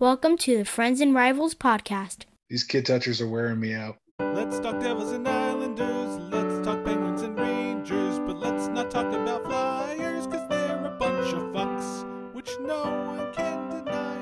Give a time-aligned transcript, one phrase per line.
[0.00, 2.18] Welcome to the Friends and Rivals podcast.
[2.48, 3.96] These kid touchers are wearing me out.
[4.20, 6.18] Let's talk Devils and Islanders.
[6.32, 8.20] Let's talk Penguins and Rangers.
[8.20, 12.32] But let's not talk about Flyers, cause they're a bunch of fucks.
[12.32, 14.14] Which no one can deny.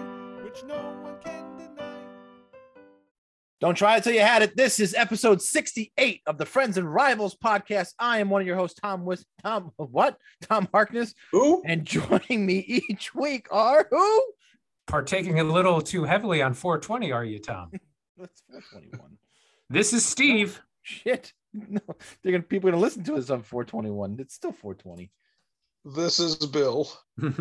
[0.44, 2.00] Which no one can deny.
[3.60, 4.56] Don't try it till you had it.
[4.56, 7.88] This is episode 68 of the Friends and Rivals podcast.
[7.98, 10.16] I am one of your hosts, Tom Wis Tom what?
[10.40, 11.12] Tom Harkness.
[11.32, 11.62] Who?
[11.66, 14.22] And joining me each week are who?
[14.86, 17.70] Partaking a little too heavily on 420, are you, Tom?
[18.18, 19.18] That's 421.
[19.68, 20.60] This is Steve.
[20.82, 21.32] Shit.
[21.52, 21.80] No,
[22.22, 24.16] they're gonna people are gonna listen to us on 421.
[24.20, 25.10] It's still 420.
[25.84, 26.88] This is Bill.
[27.18, 27.32] Nick.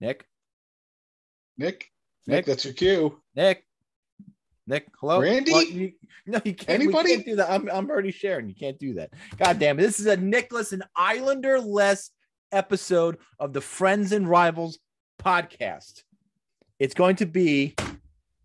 [0.00, 0.26] Nick.
[1.58, 1.90] Nick?
[2.26, 3.20] Nick, that's your cue.
[3.34, 3.64] Nick.
[4.66, 5.20] Nick, hello.
[5.20, 5.52] Randy?
[5.52, 5.92] Well, you-
[6.26, 6.70] no, you can't.
[6.80, 7.14] Anybody?
[7.14, 7.50] Can't do that.
[7.50, 8.48] I'm, I'm already sharing.
[8.48, 9.10] You can't do that.
[9.36, 9.82] God damn it.
[9.82, 12.10] This is a Nicholas and Islander less
[12.52, 14.78] episode of the Friends and Rivals
[15.22, 16.02] podcast.
[16.78, 17.74] It's going to be,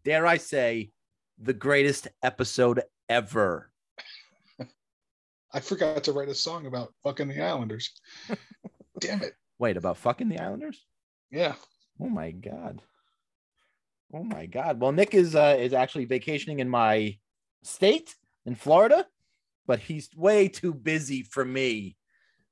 [0.04, 0.92] dare I say,
[1.38, 3.72] the greatest episode ever.
[5.54, 7.92] I forgot to write a song about fucking the Islanders.
[9.00, 9.34] Damn it.
[9.60, 10.86] Wait, about fucking the Islanders?
[11.32, 11.56] Yeah.
[12.00, 12.82] Oh my god.
[14.14, 14.80] Oh my god.
[14.80, 17.18] Well, Nick is uh is actually vacationing in my
[17.64, 18.16] state
[18.46, 19.06] in Florida,
[19.66, 21.98] but he's way too busy for me.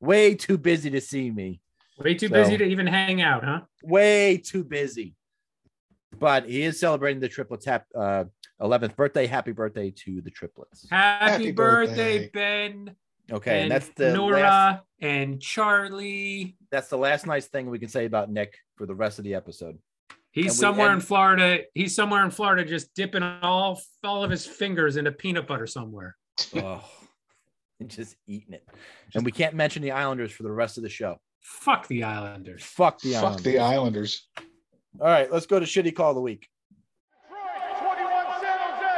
[0.04, 1.62] Way too busy to see me.
[1.98, 3.62] Way too So- busy to even hang out, huh?
[3.84, 5.16] Way too busy.
[6.20, 8.26] But he is celebrating the triplets hap- uh
[8.62, 9.26] 11th birthday.
[9.28, 10.88] Happy birthday to the triplets.
[10.90, 12.30] Happy, Happy birthday, birthday.
[12.34, 12.96] Ben.
[13.32, 16.58] Okay, and, and that's the Nora last, and Charlie.
[16.70, 19.34] that's the last nice thing we can say about Nick for the rest of the
[19.36, 19.78] episode.
[20.32, 21.60] He's And we- somewhere in Florida.
[21.74, 26.18] He's somewhere in Florida just dipping all all of his fingers into peanut butter somewhere.
[26.56, 26.84] oh,
[27.84, 28.68] and just eating it.
[29.14, 31.18] And we can't mention the Islanders for the rest of the show.
[31.42, 32.64] Fuck the Islanders.
[32.64, 33.36] Fuck the Islanders.
[33.36, 34.28] Fuck the Islanders.
[35.00, 36.48] All right, let's go to shitty call of the week.
[37.30, 38.96] Detroit, 21 San Jose.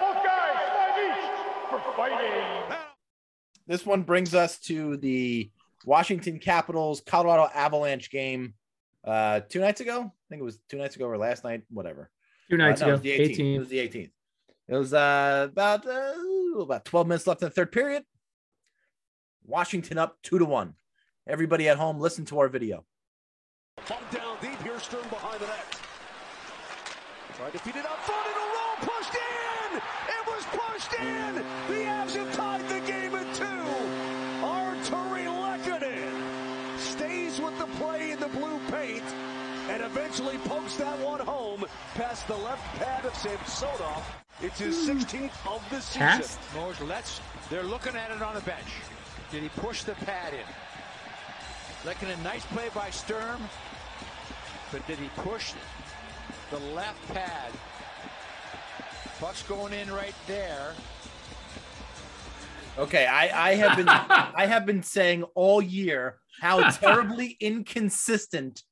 [0.00, 2.76] Both guys, five each for fighting.
[3.66, 5.50] This one brings us to the
[5.84, 8.54] Washington Capitals Colorado Avalanche game
[9.04, 10.00] uh two nights ago.
[10.02, 12.10] I think it was two nights ago or last night, whatever.
[12.50, 13.54] Two nights Uh, no, it ago, was the 18th.
[13.54, 14.10] It was the 18th.
[14.68, 18.04] It was uh about uh, about 12 minutes left in the third period.
[19.48, 20.74] Washington up two to one.
[21.26, 22.84] Everybody at home, listen to our video.
[23.88, 25.80] Bump down deep here, Sturm behind the net.
[27.34, 29.78] Tried to feed it up front in a row, pushed in!
[29.78, 31.34] It was pushed in!
[31.34, 33.44] The Avs have tied the game at two!
[34.44, 39.04] Artturi Lehkonen stays with the play in the blue paint
[39.70, 44.04] and eventually pokes that one home past the left pad of Samsonov.
[44.42, 46.00] It's his 16th of the season.
[46.00, 46.38] Past?
[46.82, 48.66] Let's, they're looking at it on the bench.
[49.30, 50.40] Did he push the pad in?
[51.84, 53.40] Looking a nice play by Sturm,
[54.72, 55.52] but did he push
[56.50, 57.52] the left pad?
[59.20, 60.74] Puck's going in right there.
[62.78, 68.62] Okay, I, I have been I have been saying all year how terribly inconsistent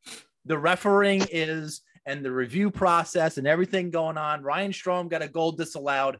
[0.45, 4.43] the refereeing is and the review process and everything going on.
[4.43, 6.19] Ryan Strome got a goal disallowed.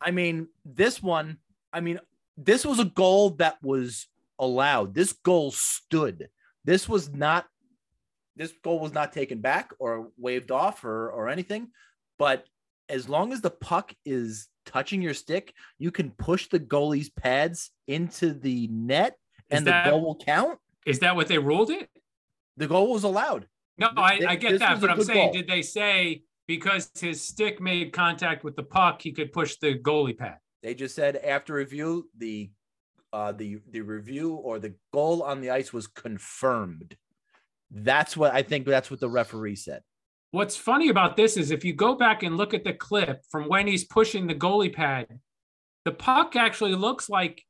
[0.00, 1.38] I mean, this one,
[1.72, 1.98] I mean,
[2.36, 4.08] this was a goal that was
[4.38, 4.94] allowed.
[4.94, 6.28] This goal stood.
[6.64, 7.46] This was not
[8.36, 11.68] this goal was not taken back or waved off or or anything.
[12.18, 12.44] But
[12.88, 17.70] as long as the puck is touching your stick, you can push the goalie's pads
[17.86, 19.16] into the net
[19.50, 20.58] Is and that- the goal will count.
[20.86, 21.88] Is that what they ruled it?
[22.56, 23.48] The goal was allowed.
[23.78, 25.32] No, I, I This get that, was but I'm saying, goal.
[25.32, 29.78] did they say because his stick made contact with the puck, he could push the
[29.78, 30.36] goalie pad?
[30.64, 32.50] They just said after review, the
[33.12, 36.96] uh the the review or the goal on the ice was confirmed.
[37.70, 39.82] That's what I think that's what the referee said.
[40.30, 43.44] What's funny about this is if you go back and look at the clip from
[43.46, 45.06] when he's pushing the goalie pad,
[45.84, 47.44] the puck actually looks like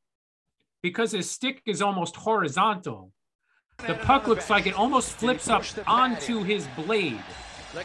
[0.83, 3.13] because his stick is almost horizontal,
[3.87, 7.23] the puck looks like it almost flips up onto his blade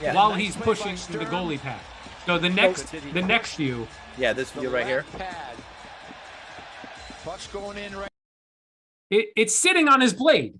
[0.01, 0.16] Yeah.
[0.16, 1.80] while he's pushing the goalie pad.
[2.29, 5.03] So the next the next view, Yeah, this view right here.
[5.17, 5.55] Pad.
[7.23, 8.11] Puck's going in right.
[9.09, 10.59] it, it's sitting on his blade.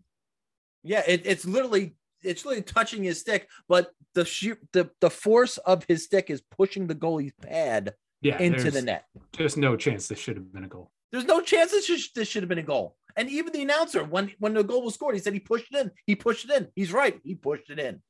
[0.82, 1.94] Yeah, it, it's literally
[2.24, 6.42] it's literally touching his stick, but the sheer the the force of his stick is
[6.42, 7.94] pushing the goalie's pad
[8.24, 9.06] Yeah, into the net.
[9.34, 10.90] Just no chance this should have been a goal.
[11.12, 12.96] There's no chance this should, this should have been a goal.
[13.16, 15.80] And even the announcer, when when the goal was scored, he said he pushed it
[15.80, 15.92] in.
[16.08, 16.70] He pushed it in.
[16.76, 17.20] He's right.
[17.24, 18.02] He pushed it in.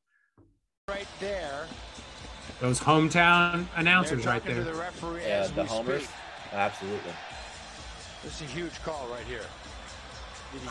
[0.87, 1.67] right there.
[2.61, 4.63] Those hometown announcers right there.
[4.63, 6.03] The referee Yeah, the homers.
[6.03, 6.15] speak.
[6.53, 7.11] Absolutely.
[8.23, 9.41] This is a huge call right here.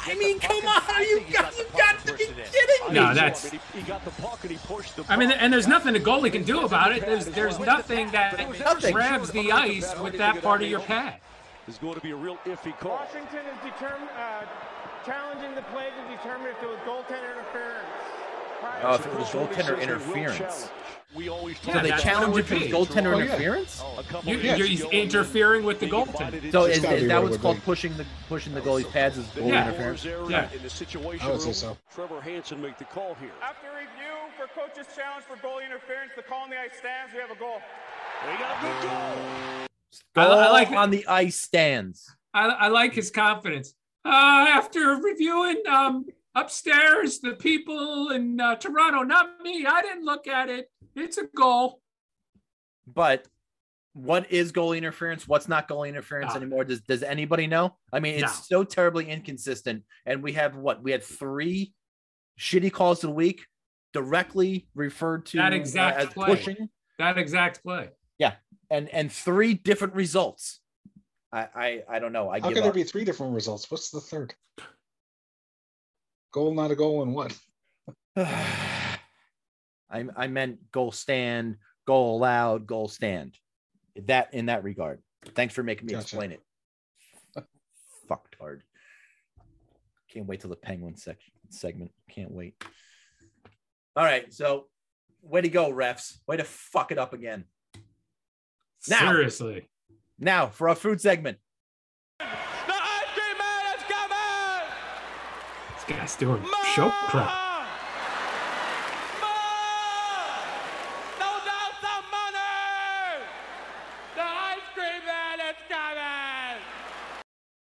[0.05, 2.93] I mean, come on, you got, you got to be kidding me.
[2.93, 5.69] No, that's- He, he got the puck and he pushed the I mean, and there's
[5.69, 7.03] nothing the goalie can do about it.
[7.07, 8.93] There's there's nothing that Nothing.
[8.93, 11.21] grabs the ice with that part of your pad.
[11.69, 12.93] It's going to be a real iffy call.
[12.93, 14.45] Washington is determined, uh,
[15.07, 17.87] challenging the play to determine if there was goaltender interference.
[18.83, 20.71] Oh, if it was goaltender interference.
[21.15, 23.83] We always Yeah, So they that's challenge what it it for goaltender Oh, interference?
[23.97, 24.57] A couple You, Yeah.
[24.57, 26.53] you're, he's interfering with the they goaltender.
[26.53, 26.77] So it.
[26.77, 27.63] is, gotta is that what what's called be.
[27.63, 29.69] pushing the pushing the goalie's pads is goal Yeah.
[29.69, 30.05] interference?
[30.05, 30.53] Area Yeah.
[30.53, 31.79] In the situation I would say so.
[31.95, 33.31] Trevor Hanson make the call here.
[33.43, 37.15] After review for coach's challenge for goalie interference, the call on the ice stands.
[37.15, 37.61] We have a goal.
[38.27, 40.35] They got a good goal.
[40.37, 42.15] I, I like on the ice stands.
[42.35, 43.73] I, I like his confidence.
[44.05, 44.11] Uh,
[44.51, 49.67] after reviewing um, upstairs, the people in uh, Toronto, not me.
[49.67, 50.71] I didn't look at it.
[50.95, 51.81] It's a goal.
[52.87, 53.27] But
[53.93, 55.27] what is goalie interference?
[55.27, 56.37] What's not goalie interference Ah.
[56.37, 56.65] anymore?
[56.65, 57.77] Does does anybody know?
[57.93, 59.85] I mean, it's so terribly inconsistent.
[60.07, 60.83] And we have what?
[60.83, 61.75] We had three
[62.39, 63.45] shitty calls of the week
[63.93, 66.27] directly referred to That uh, exact as play.
[66.27, 67.91] pushing That exact play.
[68.19, 68.35] Yeah.
[68.71, 70.61] And and three different results.
[71.33, 72.29] I I, I don't know.
[72.31, 73.71] I How give could there be three different results?
[73.71, 74.35] What's the third?
[76.33, 77.37] Goal, not a goal, and what?
[78.17, 78.99] I
[79.91, 83.35] I meant goal stand, goal allowed, goal stand.
[84.07, 85.01] That in that regard.
[85.35, 86.03] Thanks for making me Gotcha.
[86.03, 86.41] explain it.
[88.09, 88.63] Fucked hard.
[90.13, 91.91] Can't wait till the penguin section segment.
[92.11, 92.55] Can't wait.
[93.97, 94.67] All right, so
[95.23, 96.19] way to go, refs.
[96.27, 97.45] Way to fuck it up again.
[98.89, 99.11] Now.
[99.11, 99.69] Seriously.
[100.19, 101.39] Now for our food segment.
[102.19, 104.69] The ice cream man is coming!
[105.69, 106.43] This guy's doing
[106.75, 107.33] show crap.
[111.19, 113.25] No doubt some money!
[114.15, 116.63] The ice cream man is coming!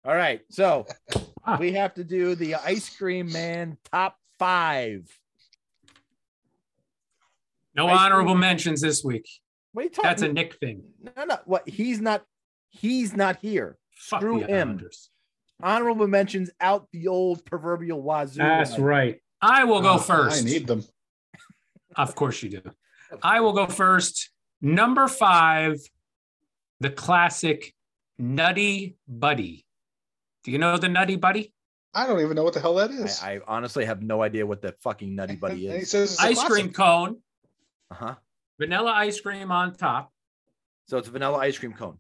[0.06, 0.86] All right, so
[1.46, 1.58] Ah.
[1.60, 5.08] we have to do the ice cream man top five.
[7.76, 9.28] No Ice cream- honorable mentions this week.
[9.72, 10.10] What are you talking?
[10.10, 10.84] That's a Nick thing.
[11.16, 11.38] no, no.
[11.46, 11.68] What?
[11.70, 12.26] He's not.
[12.70, 13.78] He's not here.
[13.96, 14.50] Fuck Screw him.
[14.50, 15.10] Islanders.
[15.62, 18.38] Honorable mentions out the old proverbial wazoo.
[18.40, 19.20] That's right.
[19.42, 20.42] I will go Oh, first.
[20.42, 20.84] I need them.
[21.96, 22.62] Of course you do.
[23.24, 24.30] I will go first.
[24.62, 25.78] Number five,
[26.80, 27.74] the classic
[28.20, 29.66] Nutty Buddy.
[30.44, 31.54] Do you know the Nutty Buddy?
[31.94, 33.20] I don't even know what the hell that is.
[33.24, 35.92] I, I honestly have no idea what the fucking nutty buddy And he is.
[35.92, 36.52] says Ice classic.
[36.52, 37.18] cream cone,
[37.90, 38.16] Uh huh.
[38.60, 40.12] vanilla ice cream on top,
[40.88, 41.98] So it's a vanilla ice cream cone.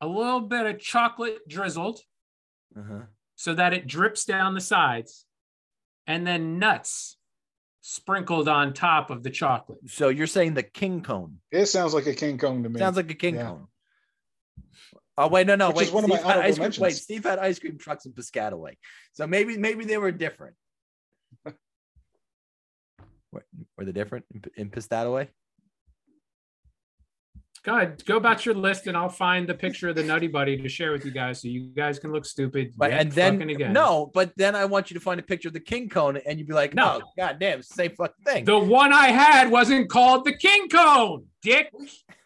[0.00, 2.00] a little bit of chocolate drizzled
[2.78, 3.00] Uh huh.
[3.34, 5.26] so that it drips down the sides,
[6.06, 7.16] and then nuts
[7.80, 9.78] sprinkled on top of the chocolate.
[9.86, 11.38] So you're saying the king cone?
[11.50, 12.78] It sounds like a king cone to me.
[12.78, 13.46] Sounds like a king Yeah.
[13.46, 13.66] cone.
[15.18, 15.86] Oh wait, no, no, Which wait.
[15.88, 16.92] is one of my Steve had ice cream, wait.
[16.96, 18.76] Steve had ice cream trucks in Piscataway,
[19.12, 20.54] so maybe maybe they were different.
[23.32, 23.44] Were,
[23.78, 25.28] were they different in, in Piscataway?
[27.62, 30.56] Go ahead, go about your list, and I'll find the picture of the Nutty Buddy
[30.56, 32.72] to share with you guys, so you guys can look stupid.
[32.74, 33.74] But and then again.
[33.74, 36.38] no, but then I want you to find a picture of the king cone, and
[36.38, 36.94] you'd be like, No.
[36.94, 38.44] Oh, no, god damn, it's the same fucking thing.
[38.46, 41.70] The one I had wasn't called the King Cone, Dick.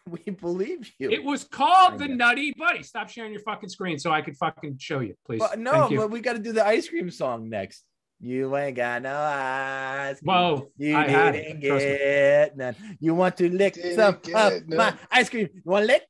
[0.09, 1.09] we believe you.
[1.09, 2.83] It was called the Nutty Buddy.
[2.83, 5.39] Stop sharing your fucking screen so I could fucking show you, please.
[5.39, 5.97] But no, you.
[5.97, 7.83] but we got to do the ice cream song next.
[8.19, 10.19] You ain't got no eyes.
[10.19, 10.27] cream.
[10.27, 11.67] Whoa, You I had didn't it.
[11.67, 11.97] Trust me.
[11.97, 12.75] get none.
[12.99, 15.49] You want to lick Didn't some get of my ice cream?
[15.53, 16.03] You want to lick?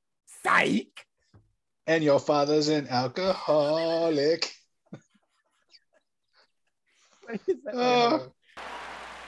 [0.43, 0.87] Psych.
[1.87, 4.51] And your father's an alcoholic.
[7.73, 8.19] Uh,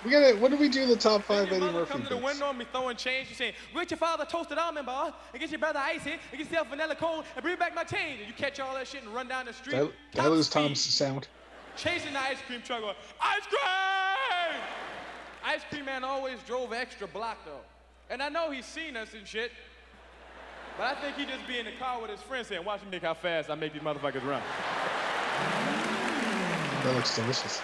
[0.06, 0.36] we gotta.
[0.36, 1.92] When do we do the top five Eddie Your mother Murphy?
[1.92, 2.26] come to the bits?
[2.26, 3.30] window and be throwing change.
[3.30, 6.40] You saying, "Get your father toasted almond bar, and get your brother icy, and get
[6.42, 9.12] yourself vanilla cone, and bring back my change." And you catch all that shit and
[9.14, 9.74] run down the street.
[9.76, 11.28] Did I, did I top Tom's sound?
[11.78, 12.82] Chasing the ice cream truck.
[12.82, 14.62] Going, ice cream!
[15.46, 17.62] Ice cream man always drove extra block though,
[18.10, 19.52] and I know he's seen us and shit.
[20.78, 22.90] But I think he just be in the car with his friends saying, "Watch me
[22.92, 24.42] make how fast I make these motherfuckers run."
[26.84, 27.62] That looks delicious.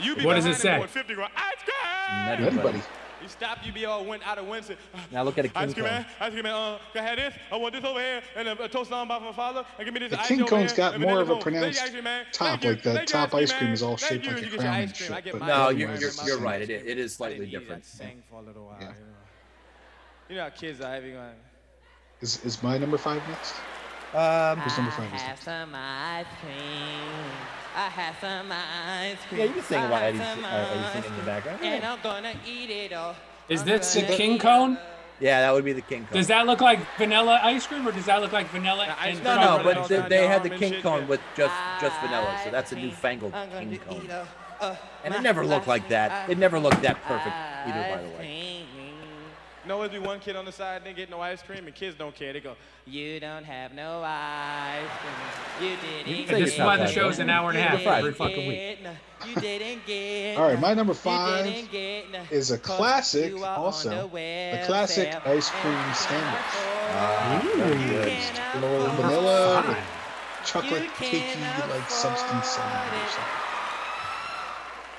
[0.00, 0.76] You be What does it say?
[0.76, 2.26] going 50 going, ice cream!
[2.26, 2.78] Nutty Everybody.
[2.78, 2.88] Buddy.
[3.22, 4.64] You stop, you be all went out of wind.
[4.64, 4.76] say,
[5.10, 5.94] Now look at a king Ice cream cone.
[5.94, 7.34] man, ice cream man, uh, can I have this?
[7.52, 9.94] I want this over here, and a, a toast on by my father, and give
[9.94, 11.42] me this The ice king over cone's here, got more of a cone.
[11.42, 12.24] Thank you, pronounced ice cream man.
[12.32, 12.70] top, Thank you.
[12.70, 13.72] like the top ice cream man.
[13.74, 14.32] is all shaped you.
[14.32, 16.62] like a You get crown and shit, but No, you're you're, you're right.
[16.62, 17.84] It, it is slightly different.
[17.84, 18.76] for a little while.
[18.80, 18.88] Yeah.
[18.88, 19.04] You, know.
[20.30, 21.34] you know how kids are having going.
[22.20, 23.54] Is is my number five next?
[24.14, 25.10] Um, Who's number five?
[25.12, 27.32] I Is have some ice cream.
[27.74, 29.40] I have some ice cream.
[29.40, 31.60] yeah, you can sing about Eddie, uh, Eddie ice singing in the cream, background.
[31.62, 31.92] And Yeah.
[31.92, 33.16] I'm gonna eat it all.
[33.48, 34.78] Is this the King Cone?
[35.20, 36.16] Yeah, that would be the king cone.
[36.16, 39.14] Does that look like vanilla ice cream, or does that look like vanilla The ice
[39.16, 42.00] and no, cream no, but ice they, they had the king cone with just just
[42.00, 44.08] vanilla, so that's a newfangled king cone.
[45.04, 46.28] And it never looked like that.
[46.28, 47.36] It never looked that perfect
[47.66, 48.61] either, by the way.
[49.64, 51.96] No, it'd be one kid on the side didn't get no ice cream, and kids
[51.96, 52.32] don't care.
[52.32, 55.70] They go, You don't have no ice cream.
[55.70, 57.98] You didn't say This is why the yourself, show's an hour and a half Friday.
[57.98, 58.78] every fucking week.
[59.28, 60.36] You didn't get.
[60.38, 63.90] All right, my number You five didn't get is a 'cause classic you are also.
[63.90, 66.42] on the The classic welfare ice cream and sandwich.
[66.94, 68.08] Ah, very You good.
[68.08, 69.66] can't Little afford vanilla it.
[69.68, 69.78] with
[70.44, 73.10] chocolate You cakey can't like substance in it afford or it.
[73.10, 73.51] something.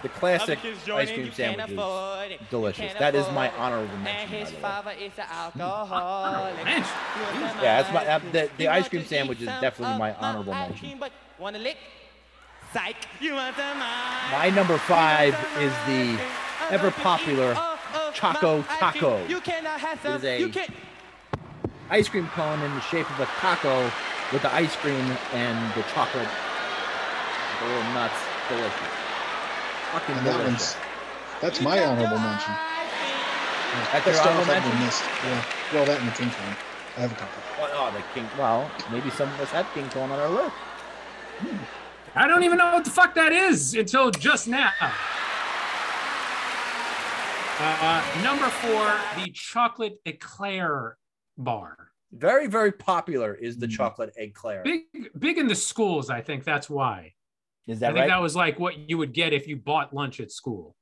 [0.04, 2.94] The classic Other kids join ice cream you Can't sandwich afford delicious.
[3.00, 3.64] That is my afford it.
[3.64, 4.62] honorable And mention, his by the way.
[4.62, 6.66] father is an alcoholic.
[6.66, 6.86] Man,
[7.64, 11.00] Yeah, that's my- uh, the- the ice cream to sandwich is definitely my honorable mention.
[11.40, 11.78] wanna lick?
[12.74, 12.96] Psych.
[13.22, 15.68] You want some My number five cream?
[15.68, 16.24] is the
[16.72, 18.80] ever going to eat popular all Choco ice cream.
[18.80, 19.26] Taco.
[19.28, 20.16] You cannot have some.
[20.16, 20.70] is a- You can't.
[21.92, 23.90] Ice cream cone in the shape of a taco
[24.34, 26.28] with the ice cream and the chocolate,
[27.62, 28.16] the little nuts.
[28.50, 29.03] Delicious.
[29.94, 30.76] Fucking And that one's delicious.
[31.42, 32.54] that's my honorable mention.
[32.54, 34.04] ice cream.
[34.04, 34.86] That's your honorable I've been mention?
[34.86, 35.04] missed.
[35.24, 35.44] Yeah.
[35.74, 36.56] Well, that and the king cone.
[36.98, 37.42] I have a couple.
[37.60, 38.28] Well, oh, the king.
[38.38, 40.56] Well, maybe some of us had king cone on our list.
[42.16, 44.72] I don't even know what the fuck that is until just now.
[47.60, 50.98] Uh, number four, the chocolate eclair
[51.38, 51.78] bar.
[52.12, 53.72] Very, very popular is the Mm.
[53.72, 54.62] chocolate eclair.
[54.64, 54.84] Big,
[55.18, 56.10] big in the schools.
[56.10, 57.14] I think that's why.
[57.68, 58.08] Is I that think right?
[58.10, 60.76] that was like what you would get if you bought lunch at school.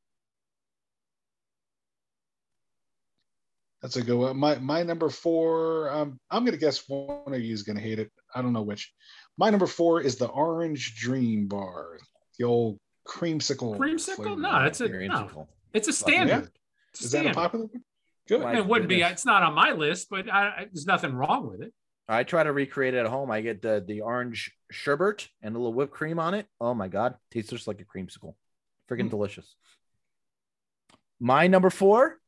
[3.81, 4.37] That's a good one.
[4.37, 5.89] My my number four.
[5.91, 8.11] Um, I'm gonna guess one of you is gonna hate it.
[8.33, 8.91] I don't know which.
[9.37, 11.97] My number four is the Orange Dream Bar,
[12.37, 13.77] the old creamsicle.
[13.77, 14.15] Creamsicle?
[14.17, 14.35] flavor.
[14.35, 15.47] No, that's a Very no.
[15.73, 15.95] It's a Yeah?
[15.95, 16.51] standard.
[16.93, 17.83] It's a Is that a popular one?
[18.27, 18.41] Good.
[18.41, 19.01] Like- it wouldn't be.
[19.01, 21.73] It's not on my list, but I, I- there's nothing wrong with it.
[22.11, 23.31] I try to recreate it at home.
[23.31, 26.45] I get the the orange sherbet and a little whipped cream on it.
[26.59, 28.35] Oh my god, tastes just like a creamsicle.
[28.89, 29.11] Freaking Mm.
[29.11, 29.55] delicious.
[31.19, 32.19] My number four,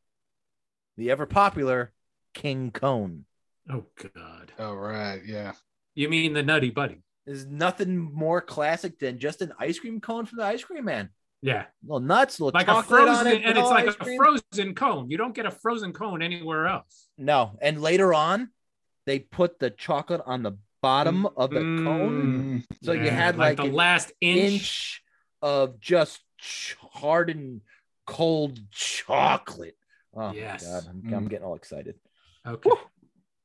[0.97, 1.91] the ever popular
[2.33, 3.25] King Cone.
[3.69, 3.85] Oh
[4.15, 4.51] God.
[4.59, 5.21] All right.
[5.25, 5.53] Yeah.
[5.95, 7.01] You mean the Nutty Buddy?
[7.25, 11.09] There's nothing more classic than just an ice cream cone from the ice cream man.
[11.41, 14.17] Yeah, Little nuts, little like a chocolate on frozen, it, and it's like a cream.
[14.17, 15.09] frozen cone.
[15.11, 17.09] You don't get a frozen cone anywhere else.
[17.17, 18.49] No, and later on,
[19.05, 23.57] they put the chocolate on the bottom of the cone, Mm, so you had like,
[23.57, 24.51] the last inch.
[24.53, 25.03] inch
[25.41, 26.21] of just
[26.91, 27.61] hardened
[28.05, 29.77] cold chocolate.
[30.15, 30.63] Oh Yes.
[30.65, 31.17] god, I'm, Mm.
[31.17, 31.95] I'm getting all excited.
[32.45, 32.69] Okay.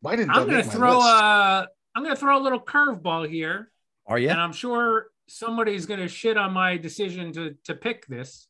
[0.00, 1.06] why didn't I'm gonna throw list?
[1.08, 3.70] uh I'm gonna throw a little curveball here,
[4.06, 4.28] Are you?
[4.30, 8.48] and I'm sure somebody's gonna shit on my decision to to pick this,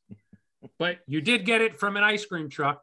[0.78, 2.82] but you did get it from an ice cream truck.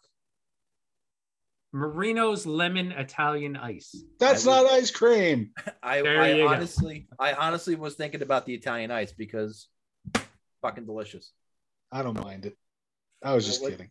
[1.76, 3.94] Marino's lemon Italian ice.
[4.18, 5.52] That's I not ice cream.
[5.84, 6.48] I, I you go.
[6.48, 9.68] honestly, I honestly was thinking about the Italian ice because
[10.62, 11.32] fucking delicious.
[11.92, 12.58] I don't mind it.
[13.22, 13.90] I was just Well, kidding.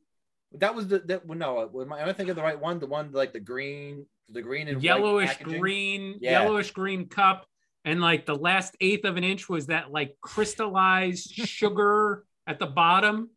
[0.52, 1.70] That was the that well, no.
[1.82, 2.78] Am I, am I thinking of the right one?
[2.78, 5.60] The one like the green, the green and Yellowish packaging?
[5.60, 6.42] green, Yeah.
[6.42, 7.44] yellowish green cup,
[7.84, 12.66] and like the last eighth of an inch was that like crystallized sugar at the
[12.66, 13.28] bottom.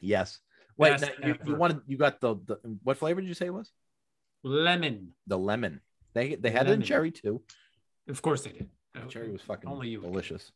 [0.00, 0.38] Yes.
[0.76, 3.46] Wait, Best now, you, you wanted you got the, the what flavor did you say
[3.46, 3.70] it was?
[4.42, 5.12] Lemon.
[5.26, 5.80] The lemon.
[6.14, 7.42] They they had it in cherry too.
[8.08, 8.68] Of course they did.
[9.08, 10.52] Cherry was fucking Only you delicious.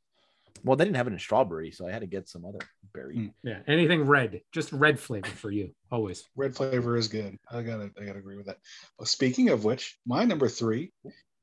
[0.64, 2.58] Well, they didn't have it in strawberry, so I had to get some other
[2.92, 3.16] berry.
[3.16, 3.32] Mm.
[3.42, 6.24] Yeah, anything red, just red flavor for you always.
[6.36, 7.38] Red flavor is good.
[7.50, 8.58] I gotta I gotta agree with that.
[8.98, 10.92] Well, speaking of which, my number three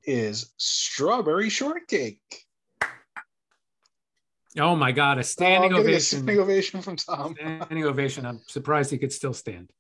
[0.04, 2.45] is strawberry shortcake.
[4.58, 6.20] Oh my god, a Oh, standing I'm getting a ovation!
[6.20, 7.36] standing ovation from Tom.
[7.36, 8.26] standing ovation.
[8.26, 9.72] I'm surprised he could still stand.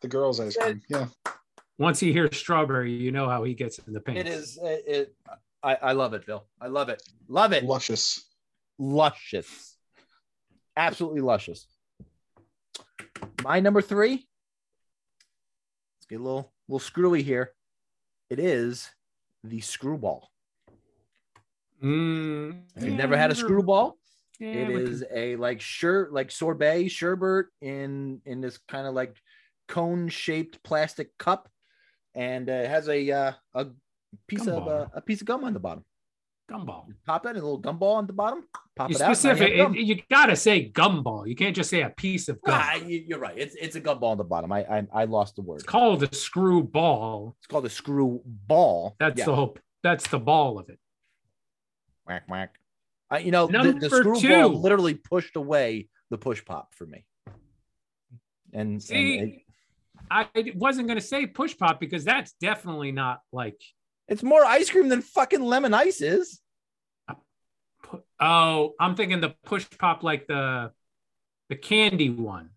[0.00, 0.82] The girls' ice cream.
[0.88, 1.06] Yeah.
[1.78, 4.18] Once he hears strawberry, you know how he gets in the paint.
[4.18, 5.14] It is it, it
[5.62, 6.46] I, I love it, Bill.
[6.60, 7.02] I love it.
[7.28, 7.64] Love it.
[7.64, 8.24] Luscious.
[8.78, 9.76] luscious.
[10.76, 11.66] Absolutely luscious.
[13.42, 14.10] My number three.
[14.10, 17.52] Let's get a little little screwy here.
[18.30, 18.88] It is
[19.42, 20.30] the screwball.
[21.82, 23.98] Mm, If you've never had a screwball,
[24.40, 29.16] yeah, it we a like shirt like sorbet sherbet in in this kind of like
[29.68, 31.48] cone shaped plastic cup,
[32.14, 33.66] and uh, it has a uh, a
[34.26, 35.80] piece of uh, a piece of gum on the bottom.
[36.48, 36.86] can- gumball.
[36.88, 38.44] You pop that in a little gumball on the bottom.
[38.76, 39.54] Pop You it specific.
[39.56, 41.26] you it- you gotta say gumball.
[41.26, 42.54] You can't just say a piece of gum.
[42.62, 43.36] Ah, you- you're right.
[43.36, 44.52] It's it's a gumball on the bottom.
[44.52, 45.56] I I, I lost the word.
[45.56, 47.34] It's called a screw ball.
[47.40, 48.96] It's called a screw ball.
[49.00, 49.24] That's Yeah.
[49.26, 49.56] the whole.
[49.82, 50.78] That's the ball of it.
[52.06, 52.58] Whack whack.
[53.12, 54.46] Uh, you know, the, Number the screw two.
[54.46, 57.04] literally pushed away the push pop for me.
[58.52, 59.42] And, See, and it-
[60.10, 63.60] I wasn't going to say push pop because that's definitely not like.
[64.08, 66.40] It's more ice cream than fucking lemon ice is.
[67.82, 70.70] pu- Oh, I'm thinking the push pop like the
[71.48, 72.50] the candy one.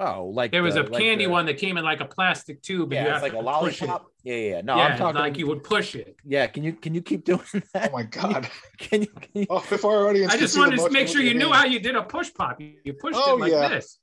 [0.00, 2.04] Oh, like There was the- a like candy the- one that came in like a
[2.04, 2.92] plastic tube.
[2.92, 3.86] and you Yeah, it's like a to push it.
[3.86, 4.06] lollipop.
[4.22, 4.50] Yeah, yeah.
[4.56, 4.60] yeah.
[4.60, 6.14] No, yeah, I'm talking like you would push it.
[6.24, 7.40] Yeah, can you can you keep doing
[7.74, 7.90] that?
[7.90, 8.48] Oh my god!
[8.78, 9.08] Can you?
[9.08, 11.50] Can you Oh, if our audience, I just see wanted to make sure you knew
[11.52, 12.60] how you did a push pop.
[12.60, 13.68] You you pushed Oh, it like yeah.
[13.70, 13.98] this.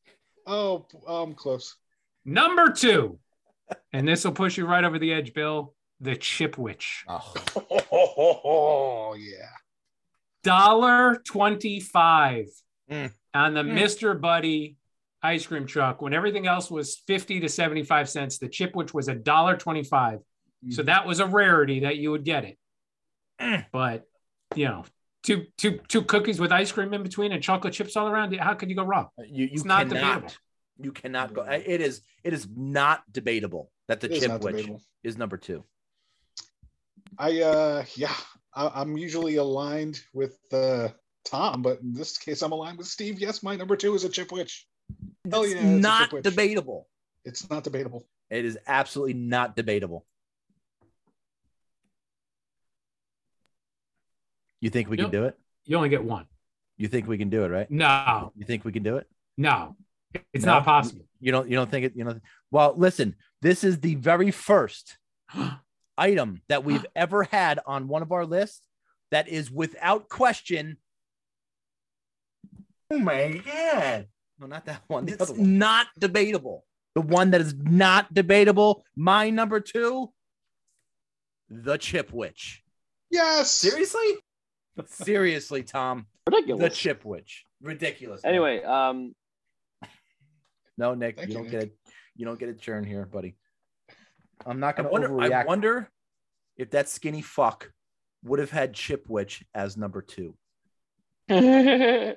[0.46, 1.76] Oh, I'm um, close.
[2.26, 3.18] Number two,
[3.94, 5.74] and this will push you right over the edge, Bill.
[6.02, 7.04] The Chipwich.
[7.08, 7.34] Oh,
[8.44, 9.48] Oh yeah.
[10.44, 12.48] Dollar twenty-five
[12.92, 13.12] Mm.
[13.34, 13.80] on the Mm.
[13.80, 14.20] Mr.
[14.20, 14.76] Buddy
[15.26, 18.38] ice cream truck when everything else was 50 to 75 cents.
[18.38, 20.20] The chip, which was a dollar 25.
[20.70, 20.86] So Mhm.
[20.88, 22.58] that was a rarity that you would get it.
[23.40, 23.66] Mm.
[23.72, 24.08] But
[24.56, 24.86] you know,
[25.24, 28.34] two two two cookies with ice cream in between and chocolate chips all around.
[28.38, 29.10] How could you go wrong?
[29.28, 30.22] you you It's not cannot.
[30.22, 30.34] debatable.
[30.78, 31.42] You cannot go.
[31.44, 34.82] It is it is not debatable that the It is chip not witch debatable.
[35.04, 35.64] is number two.
[37.18, 38.16] I uh yeah,
[38.54, 40.90] I, I'm usually aligned with uh
[41.26, 43.20] Tom, but in this case I'm aligned with Steve.
[43.20, 44.32] Yes, my number two is a chip
[45.32, 45.54] Oh, witch.
[45.54, 46.88] Hell It's yeah, not debatable.
[47.24, 48.06] It's not debatable.
[48.30, 50.06] It is absolutely not debatable.
[54.62, 55.38] You think we can do it?
[55.66, 56.26] You only get one.
[56.78, 57.70] You think we can do it, right?
[57.70, 59.08] No, You think we can do it?
[59.38, 59.76] no,
[60.34, 60.54] it's No?
[60.54, 61.06] not possible.
[61.20, 62.20] You don't you don't think it, you know.
[62.52, 64.98] Well, listen, this is the very first
[65.98, 68.62] item that we've ever had on one of our lists
[69.12, 70.78] that is without question.
[72.92, 74.08] Oh my god.
[74.40, 75.08] No, not that one.
[75.08, 76.66] It's not debatable.
[76.94, 80.12] The one that is not debatable, my number two,
[81.50, 82.60] the Chipwich.
[83.12, 83.52] Yes.
[83.52, 84.16] Seriously?
[84.88, 86.08] Seriously, Tom.
[86.28, 86.64] Ridiculous.
[86.64, 87.44] The Chipwich.
[87.62, 88.24] Ridiculous.
[88.24, 88.30] man.
[88.34, 89.14] Anyway, um,
[90.78, 91.78] No, Nick, Thank you you, don't get it.
[92.16, 93.36] You don't get a turn here, buddy.
[94.46, 95.32] I'm not gonna wonder- overreact.
[95.32, 95.90] I wonder
[96.58, 97.72] if that skinny fuck
[98.24, 100.36] would have had Chipwich as number two.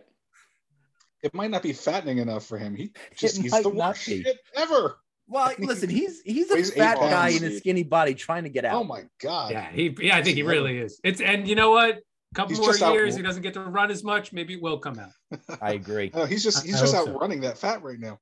[1.23, 2.75] it It might not be fattening enough for him.
[2.75, 4.99] He just It he's the not worst shit ever.
[5.27, 8.65] Well, listen, he's he's a Weighs fat guy in a skinny body trying to get
[8.65, 8.81] out.
[8.81, 9.53] Oh my god.
[9.53, 9.95] Yeah, he.
[10.01, 11.01] Yeah, I think he really is.
[11.05, 11.99] It's and you know what?
[12.33, 14.33] A couple He's more just out- years, he doesn't get to run as much.
[14.33, 15.41] Maybe it will come out.
[15.63, 16.11] I agree.
[16.15, 17.19] No, he's just he's I just out so.
[17.19, 18.19] running that fat right now.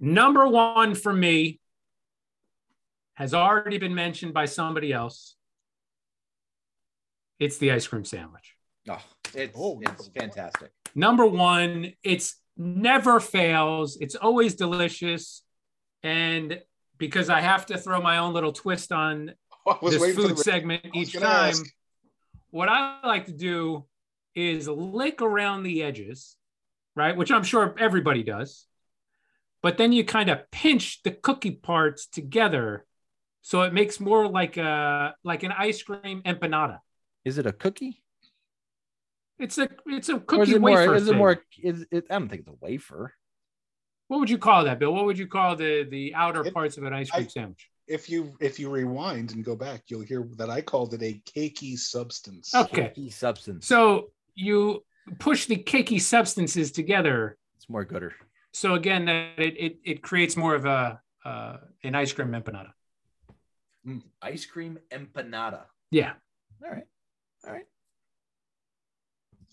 [0.00, 1.60] Number one for me
[3.14, 5.36] has already been mentioned by somebody else.
[7.38, 8.54] It's the ice cream sandwich.
[8.88, 9.02] Oh,
[9.34, 10.10] it's Oh, it's number one.
[10.14, 10.70] fantastic.
[10.94, 13.96] Number one, it's never fails.
[14.00, 15.42] It's always delicious.
[16.02, 16.60] And
[16.98, 19.32] because I have to throw my own little twist on
[19.82, 21.64] this food the segment each time, ask.
[22.50, 23.86] what I like to do
[24.34, 26.36] is lick around the edges,
[26.94, 27.16] right?
[27.16, 28.66] Which I'm sure everybody does.
[29.62, 32.84] But then you kind of pinch the cookie parts together
[33.40, 36.78] so it makes more like a like an ice cream empanada.
[37.24, 38.02] Is it a cookie?
[39.38, 40.86] It's a it's a Or is cookie it wafer.
[40.86, 40.94] more?
[40.94, 41.18] Is it thing.
[41.18, 41.42] more?
[41.62, 42.06] Is it?
[42.10, 43.12] I don't think it's a wafer.
[44.08, 44.92] What would you call that, Bill?
[44.94, 47.68] What would you call the the outer It- parts of an ice cream I- sandwich?
[47.86, 51.20] If you if you rewind and go back, you'll hear that I called it a
[51.26, 52.54] cakey substance.
[52.54, 53.66] Okay, Cookie substance.
[53.66, 54.84] so you
[55.18, 57.36] push the cakey substances together.
[57.56, 58.14] It's more gooder.
[58.52, 62.70] So again, that it it, it creates more of a uh, an ice cream empanada.
[64.22, 65.64] Ice cream empanada.
[65.90, 66.14] Yeah.
[66.64, 66.84] All right.
[67.46, 67.66] All right.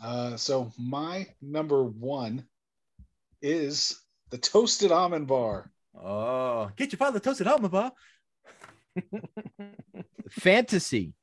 [0.02, 2.46] Uh, so my number one
[3.42, 4.00] is
[4.32, 5.70] the toasted almond bar.
[5.96, 7.92] Oh, get your father toasted almond bar.
[10.32, 11.14] Fantasy.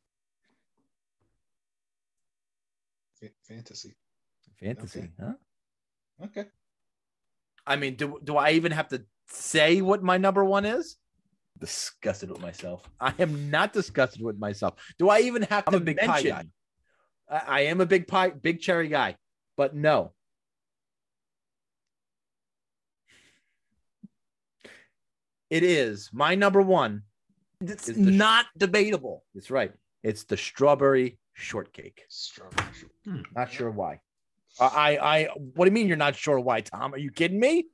[3.20, 3.94] Fa- Fantasy.
[4.60, 5.10] Fantasy, Okay.
[5.20, 5.32] huh?
[6.24, 6.44] Okay.
[7.66, 10.96] I mean, do, do I even have to say what my number one is?
[11.58, 12.88] Disgusted with myself.
[13.00, 14.74] I am not disgusted with myself.
[14.98, 16.52] Do I even have I'm to a big pie mention?
[17.30, 17.42] Guy.
[17.46, 19.16] I, I am a big pie, big cherry guy,
[19.56, 20.12] but no.
[25.50, 27.02] It is my number one.
[27.60, 29.24] It's is the- not debatable.
[29.34, 29.72] It's right.
[30.02, 32.04] It's the strawberry shortcake.
[32.08, 32.68] Strawberry.
[33.04, 33.20] Hmm.
[33.34, 34.00] Not sure why.
[34.60, 36.94] I, I, I, what do you mean you're not sure why, Tom?
[36.94, 37.66] Are you kidding me?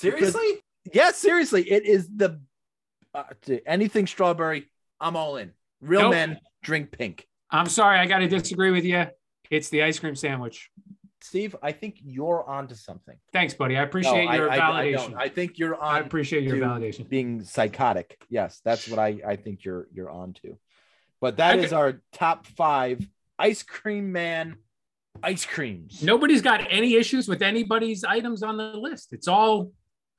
[0.00, 0.62] Seriously?
[0.92, 1.70] Yeah, seriously.
[1.70, 2.40] It is the
[3.14, 3.24] uh,
[3.66, 4.70] anything strawberry.
[5.00, 5.52] I'm all in.
[5.80, 6.10] Real Nope.
[6.12, 7.26] men drink pink.
[7.50, 9.06] I'm sorry, I got to disagree with you.
[9.50, 10.70] It's the ice cream sandwich.
[11.20, 13.16] Steve, I think you're onto something.
[13.32, 13.76] Thanks, buddy.
[13.76, 14.94] I appreciate No, your I- I validation.
[15.10, 15.14] don't.
[15.16, 15.94] I, think you're on.
[15.96, 17.08] I appreciate your validation.
[17.08, 18.16] Being psychotic.
[18.28, 20.56] Yes, that's what I, I think you're you're on to.
[21.20, 23.06] But that I is our top five
[23.38, 24.56] ice cream man
[25.22, 26.02] Ice creams.
[26.02, 29.12] Nobody's got any issues with anybody's items on the list.
[29.12, 29.72] It's all,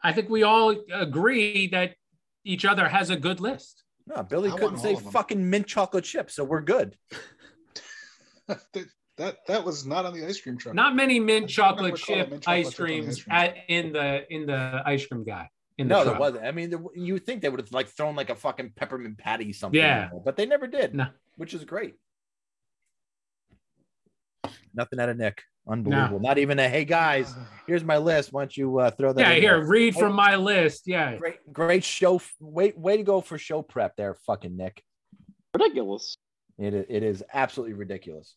[0.03, 1.95] I think we all agree that
[2.43, 3.83] each other has a good list.
[4.09, 5.11] No, Billy I couldn't say all of them.
[5.11, 6.97] fucking mint chocolate chip, so we're good.
[8.47, 8.85] that,
[9.17, 10.73] that that was not on the ice cream truck.
[10.73, 13.35] Not many mint I chocolate chip mint chocolate ice chip on the creams ice cream
[13.35, 15.49] at, in the in the ice cream guy.
[15.77, 16.43] In the No, there wasn't.
[16.43, 19.17] I mean, there, you would think they would have like thrown like a fucking peppermint
[19.19, 19.79] patty something.
[19.79, 20.09] Yeah.
[20.09, 20.95] there, but they never did.
[20.95, 21.07] No.
[21.37, 21.93] which is great.
[24.73, 25.43] Nothing out of Nick.
[25.67, 26.19] Unbelievable.
[26.19, 27.33] Not even a hey guys,
[27.67, 28.33] here's my list.
[28.33, 29.21] Why don't you uh, throw that?
[29.21, 30.83] Yeah, in here, there?" read Hey, from my list.
[30.87, 31.15] Yeah.
[31.17, 32.21] Great, great show.
[32.39, 34.81] Wait, way to go for show prep there, fucking Nick.
[35.53, 36.17] Ridiculous.
[36.57, 38.35] It, it is absolutely ridiculous.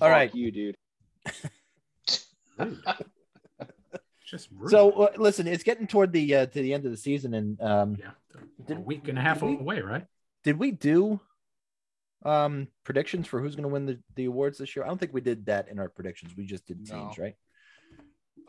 [0.00, 0.34] All Fuck right.
[0.34, 0.76] you, dude.
[4.24, 4.70] Just rude.
[4.70, 7.60] So uh, listen, it's getting toward the uh, to the end of the season, and
[7.60, 10.06] um, yeah, a did, week and a half did we- away, right?
[10.44, 11.20] did we do
[12.24, 14.84] um predictions for who's going to win the, the awards this year?
[14.84, 16.36] I don't think we did that in our predictions.
[16.36, 16.94] We just did No.
[16.94, 17.34] teams, right?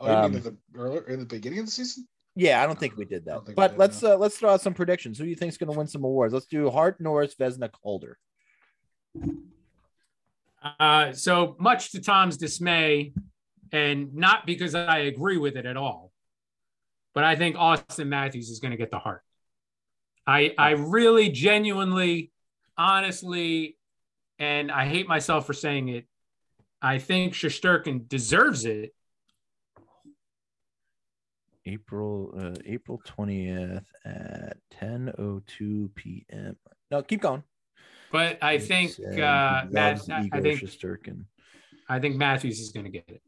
[0.00, 2.06] Oh, you Um, mean at the earlier in the beginning of the season?
[2.36, 3.32] Yeah, I don't think we did that.
[3.34, 5.18] don't think we But did, let's uh, let's throw out some predictions.
[5.18, 6.34] Who do you think is going to win some awards?
[6.34, 8.18] Let's do Hart, Norris, Vezina, Calder.
[10.80, 13.12] Uh, so much to Tom's dismay,
[13.70, 16.10] and not because I agree with it at all,
[17.14, 19.22] but I think Auston Matthews is going to get the Hart.
[20.26, 22.32] I I really genuinely,
[22.76, 23.76] honestly,
[24.38, 26.06] and I hate myself for saying it.
[26.82, 28.94] I think Shesterkin deserves it.
[31.66, 36.56] April uh, April twentieth at ten oh two p.m.
[36.90, 37.42] No, keep going.
[38.12, 40.60] But I think uh, Matt, I think.
[41.88, 43.22] I think Matthews is going to get it.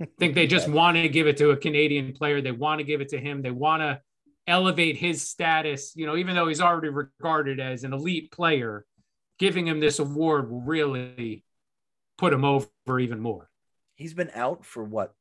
[0.00, 2.40] I think they just want to give it to a Canadian player.
[2.40, 3.42] They want to give it to him.
[3.42, 4.00] They want to
[4.46, 5.92] elevate his status.
[5.96, 8.84] You know, even though he's already regarded as an elite player,
[9.38, 11.44] giving him this award will really
[12.18, 12.68] put him over
[13.00, 13.50] even more.
[13.96, 15.14] He's been out for what?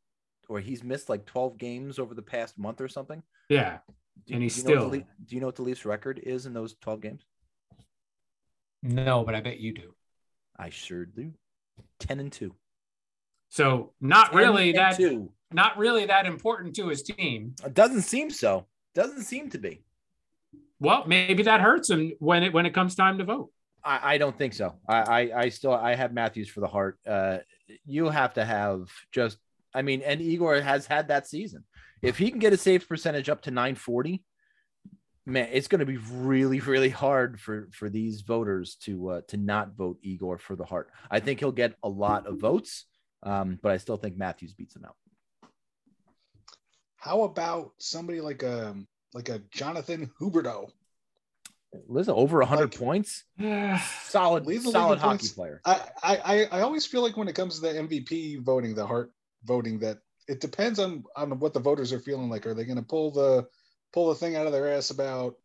[0.50, 3.24] Or he's missed like twelve games over the past month or something.
[3.50, 3.80] Yeah.
[4.28, 5.86] Do, And he's do you know what still- the do you know what the Leafs
[5.86, 7.24] record is in those twelve games?
[8.82, 9.94] No, but I bet you do.
[10.58, 11.34] I sure do.
[12.00, 12.54] Ten and two.
[13.50, 15.32] So not really that two.
[15.52, 17.56] not really that important to his team.
[17.66, 18.68] It doesn't seem so.
[18.96, 19.84] Doesn't seem to be.
[20.80, 23.50] Well, maybe that hurts him when it when it comes time to vote.
[23.84, 24.76] I, I don't think so.
[24.88, 27.00] I, I I still I have Matthews for the Hart.
[27.08, 27.40] Uh,
[27.86, 29.38] you have to have just.
[29.74, 31.64] I mean, and Igor has had that season.
[32.02, 34.24] If he can get a save percentage up to 940,
[35.26, 39.38] man, it's going to be really really hard for for these voters to uh, to
[39.38, 40.90] not vote Igor for the Hart.
[41.10, 42.86] I think he'll get a lot of votes,
[43.24, 44.96] um, but I still think Matthews beats him out.
[47.04, 48.76] How about somebody like a
[49.14, 50.70] like a Jonathan Huberdeau?
[51.90, 53.24] Listen, over 100 Like- points,
[54.04, 55.30] solid Lead the solid hockey points.
[55.34, 55.60] player.
[55.66, 58.86] I, I I- I always feel like when it comes to the MVP voting, the
[58.88, 59.12] Hart
[59.44, 59.98] voting, that
[60.30, 62.46] it depends on on what the voters are feeling like.
[62.48, 63.48] Are they going to pull the
[63.92, 65.36] pull the thing out of their ass about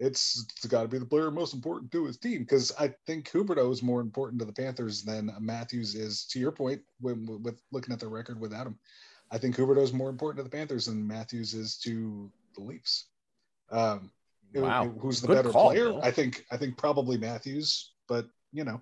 [0.00, 2.40] it's, it's got to be the player most important to his team?
[2.42, 6.24] Because I think Huberto is more important to the Panthers than Matthews is.
[6.26, 8.78] To your point, when, with looking at the record without him,
[9.30, 13.06] I think Huberdeau is more important to the Panthers than Matthews is to the Leafs.
[13.70, 14.10] Um,
[14.54, 14.88] who- Wow.
[14.88, 15.84] who's the Good better call, player?
[15.90, 16.00] Bill.
[16.02, 18.80] I think I think probably Matthews, but you know,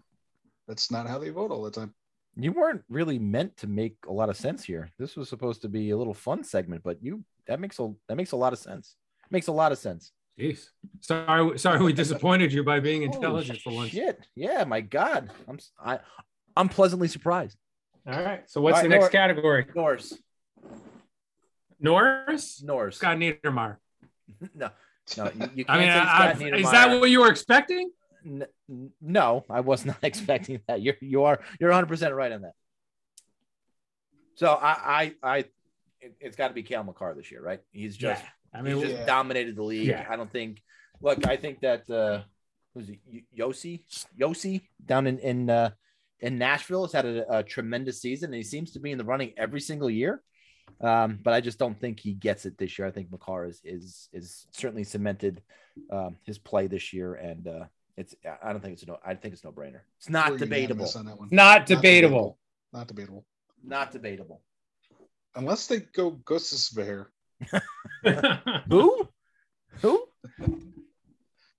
[0.68, 1.94] that's not how they vote all the time.
[2.38, 4.90] you weren't really meant to make a lot of sense here.
[4.98, 8.16] This was supposed to be a little fun segment, but you that makes a that
[8.16, 8.94] makes a lot of sense.
[9.30, 10.12] Makes a lot of sense.
[10.38, 10.68] Jeez.
[11.00, 13.90] Sorry, sorry we disappointed you by being Holy intelligent for once.
[13.90, 14.20] Shit.
[14.36, 15.32] Yeah, my God.
[15.48, 15.98] I'm s- I
[16.56, 17.56] I'm pleasantly surprised.
[18.06, 18.48] All right.
[18.48, 19.66] So what's All the right, next Nor- category?
[19.74, 20.16] Norse.
[21.80, 22.62] Norris?
[22.62, 22.96] Norse.
[22.96, 23.76] Scott Niedermayer.
[24.54, 24.70] No.
[25.16, 27.30] No, you, you can't I mean, say I, Scott I- is that what you were
[27.30, 27.90] expecting?
[28.24, 30.82] N- n- no, I was not expecting that.
[30.82, 32.54] You're you are you're 100 percent right on that.
[34.34, 35.38] So I I I
[36.00, 37.60] it, it's got to be Cale Makar this year, right?
[37.72, 39.06] He's just I mean, he's just yeah.
[39.06, 39.86] dominated the league.
[39.86, 40.04] Yeah.
[40.08, 40.60] I don't think.
[41.00, 42.22] Look, I think that uh,
[42.74, 42.98] who's it?
[43.06, 43.84] Y- Josi
[44.18, 45.70] Josi down in in uh,
[46.20, 49.04] in Nashville has had a, a tremendous season, and he seems to be in the
[49.04, 50.22] running every single year.
[50.80, 52.86] Um, but I just don't think he gets it this year.
[52.86, 55.42] I think Makar is is is certainly cemented
[55.90, 57.64] um, his play this year, and uh,
[57.96, 58.98] it's I don't think it's no.
[59.04, 59.80] I think it's no brainer.
[59.98, 60.90] It's not We're debatable.
[60.94, 61.28] on that one.
[61.30, 62.38] Not debatable.
[62.72, 63.24] Not debatable.
[63.64, 64.42] Not debatable.
[65.34, 67.10] Unless they go Gustis Bear.
[68.68, 69.08] Who?
[69.82, 70.02] Who?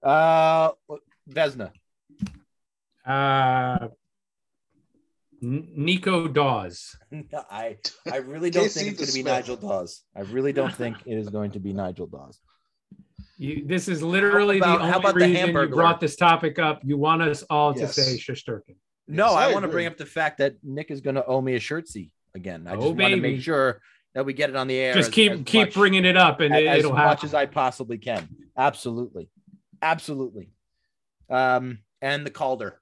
[0.04, 0.72] Uh,
[1.30, 1.72] Vezina.
[3.06, 3.90] uh, N-
[5.42, 6.96] Nico Dawes.
[7.52, 7.78] I
[8.12, 10.04] I really don't think it's going to be Nigel Dawes.
[10.16, 12.40] I really don't think it is going to be Nigel Dawes.
[13.38, 16.16] You, this is literally How about- the how only about the reason you brought this
[16.16, 16.82] topic up.
[16.84, 17.96] You want us all Yes.
[17.96, 18.76] to say Shesterkin.
[19.08, 21.26] No, Yes, I, I want to bring up the fact that Nick is going to
[21.26, 22.66] owe me a shirtsy again.
[22.68, 23.80] I just Oh, want to make sure
[24.16, 24.94] that we get it on the air.
[24.94, 27.00] Just as- keep as keep much- bringing it up, and a- it, as will much
[27.22, 27.26] happen.
[27.28, 28.28] as I possibly can.
[28.58, 29.30] Absolutely,
[29.84, 30.50] absolutely.
[31.30, 32.80] Um, and the Calder.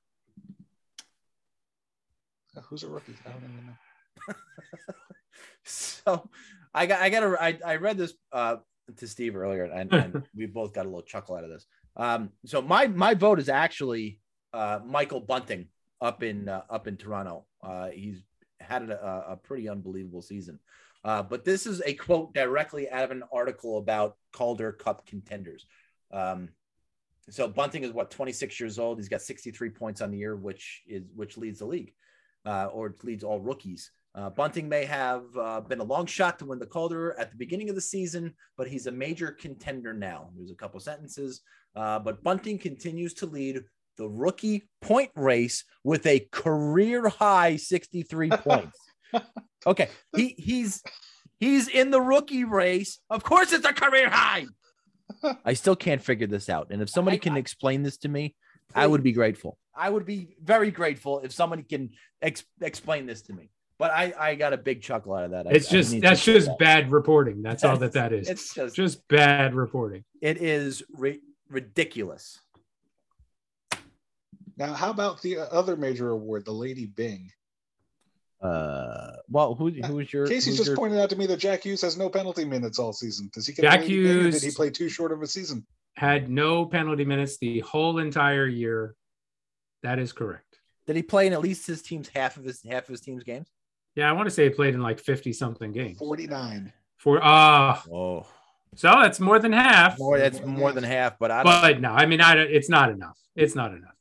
[2.69, 3.15] Who's a rookie?
[3.25, 4.33] I don't even know.
[5.67, 6.29] So
[6.73, 8.57] I got I got to I, I read this uh
[8.97, 11.65] to Steve earlier and, and we both got a little chuckle out of this.
[11.95, 14.19] Um so my my vote is actually
[14.53, 15.67] uh Michael Bunting
[15.99, 17.45] up in uh, up in Toronto.
[17.63, 18.21] Uh he's
[18.59, 20.59] had a, a pretty unbelievable season.
[21.03, 25.65] Uh but this is a quote directly out of an article about Calder Cup contenders.
[26.13, 26.49] Um
[27.29, 28.99] so Bunting is what 26 years old.
[28.99, 31.93] He's got 63 points on the year, which is which leads the league,
[32.45, 33.91] uh, or leads all rookies.
[34.13, 37.38] Uh, Bunting may have uh, been a long shot to win the Calder at the
[37.38, 40.29] beginning of the season, but he's a major contender now.
[40.38, 41.41] There's a couple sentences,
[41.75, 43.62] uh, but Bunting continues to lead
[43.97, 48.79] the rookie point race with a career high 63 points.
[49.67, 50.81] Okay, he he's
[51.39, 52.99] he's in the rookie race.
[53.10, 54.45] Of course, it's a career high.
[55.45, 58.36] I still can't figure this out, and if somebody can explain this to me,
[58.73, 59.58] I would be grateful.
[59.75, 63.49] I would be very grateful if somebody can ex- explain this to me.
[63.78, 65.47] But I, I got a big chuckle out of that.
[65.47, 66.60] It's I just need to that's just that.
[66.60, 67.41] bad reporting.
[67.41, 68.30] That's all that that is.
[68.30, 70.06] It's just just bad reporting.
[70.21, 72.39] it is ri- ridiculous.
[74.58, 77.30] Now, how about the other major award, the Lady Byng?
[78.41, 80.25] Uh, well, who who was your?
[80.28, 82.80] Casey who's just your- pointed out to me that Jack Hughes has no penalty minutes
[82.80, 83.30] all season.
[83.34, 85.28] Does he get Jack Lady Byng, or Hughes- Did he play too short of a
[85.28, 85.65] season?
[85.95, 88.95] Had no penalty minutes the whole entire year.
[89.84, 90.60] That is correct.
[90.88, 93.23] Did he play in at least his team's half of his half of his team's
[93.23, 93.47] games?
[93.95, 95.97] Yeah, I want to say he played in like 50 something games.
[95.99, 96.73] 49.
[96.97, 98.25] For uh Whoa,
[98.75, 99.97] so that's more than half.
[99.97, 101.17] more that's More than half.
[101.17, 101.62] But I don't.
[101.62, 103.17] But no, I mean I it's not enough.
[103.36, 103.95] It's not enough.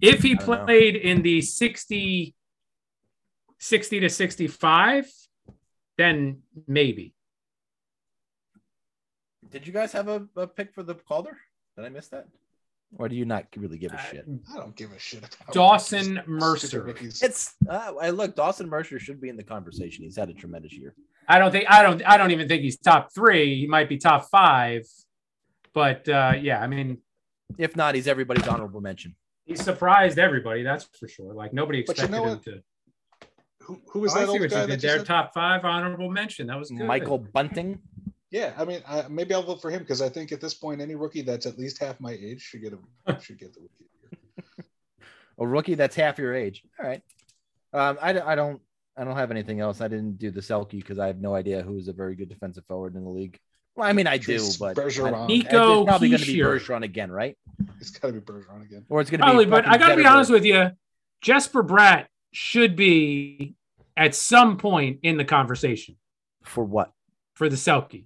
[0.00, 0.64] If he I don't know.
[0.64, 2.34] played in the 60
[3.58, 5.12] 60 to 65,
[5.98, 7.12] then maybe.
[9.50, 11.36] Did you guys have a, a pick for the Calder?
[11.76, 12.26] Did I miss that?
[12.98, 14.24] Or do you not really give a Uh, shit?
[14.52, 16.82] I don't give a shit about Dawson stupid Mercer.
[16.82, 17.22] rookies.
[17.22, 18.34] It's uh, I look.
[18.34, 20.04] Dawson Mercer should be in the conversation.
[20.04, 20.94] He's had a tremendous year.
[21.28, 23.60] I don't think I don't I don't even think he's top 3.
[23.60, 24.82] He might be top 5.
[25.72, 26.98] But uh yeah, I mean
[27.58, 29.14] If not, he's everybody's honorable mention.
[29.44, 31.32] he surprised everybody, that's for sure.
[31.32, 32.42] Like nobody But you expected know him what?
[32.44, 32.62] to
[33.60, 34.98] Who, who was Oh, I that see old what guy you that did you there.
[34.98, 35.06] said?
[35.06, 36.48] Top five honorable mention.
[36.48, 36.86] That was good.
[36.86, 37.78] Michael Bunting.
[38.30, 40.80] Yeah, I mean, I, maybe I'll vote for him because I think at this point,
[40.80, 43.84] any rookie that's at least half my age should get a should get the rookie.
[44.06, 44.66] of the year.
[45.38, 46.62] a rookie that's half your age.
[46.78, 47.02] All right.
[47.72, 48.60] Um, I, I don't
[48.96, 49.80] I don't have anything else.
[49.80, 52.28] I didn't do the Selke because I have no idea who is a very good
[52.28, 53.38] defensive forward in the league.
[53.74, 55.14] Well, I mean I do, but Bergeron.
[55.14, 57.36] I- Nico it's probably going to be Bergeron again, right?
[57.80, 58.84] It's got to be Bergeron again.
[58.88, 59.50] Or it's going to Probably, be.
[59.50, 60.70] but I got to be honest with you.
[61.20, 63.54] Jesper Bratt should be
[63.96, 65.96] at some point in the conversation
[66.44, 66.92] for what?
[67.40, 68.04] for the Selke.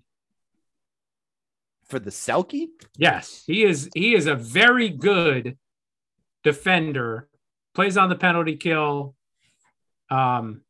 [1.87, 2.69] For the Selke?
[2.97, 3.91] Yes, he is.
[3.95, 5.59] He is a very good
[6.43, 7.29] defender.
[7.75, 9.15] Plays on the penalty kill,
[10.11, 10.63] um,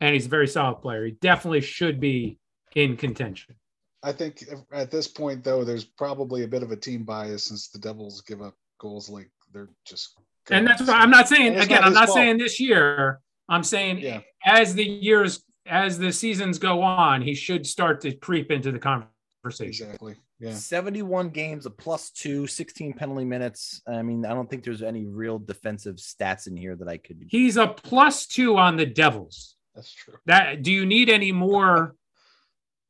[0.00, 1.06] and he's a very solid player.
[1.06, 2.38] He definitely should be
[2.74, 3.54] in contention.
[4.02, 7.44] I think if- at this point, though, there's probably a bit of a team bias
[7.46, 10.18] since the Devils give up goals like they're just.
[10.50, 11.80] And that's why I'm not saying again.
[11.80, 12.16] not I'm not fault.
[12.16, 13.20] saying this year.
[13.48, 14.20] I'm saying Yeah.
[14.44, 18.78] as the years, as the seasons go on, he should start to creep into the
[18.78, 19.12] conversation.
[19.44, 20.16] Exactly.
[20.38, 20.52] Yeah.
[20.52, 23.80] 71 games, a plus two, 16 penalty minutes.
[23.86, 27.24] I mean, I don't think there's any real defensive stats in here that I could.
[27.28, 29.56] He's a plus two on the Devils.
[29.74, 30.14] That's true.
[30.26, 31.94] That do you need any more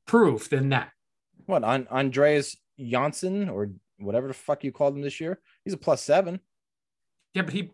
[0.06, 0.90] proof than that?
[1.46, 5.40] What on Andreas Johnsson or whatever the fuck you called him this year?
[5.64, 6.40] He's a plus seven.
[7.34, 7.70] Yeah, but he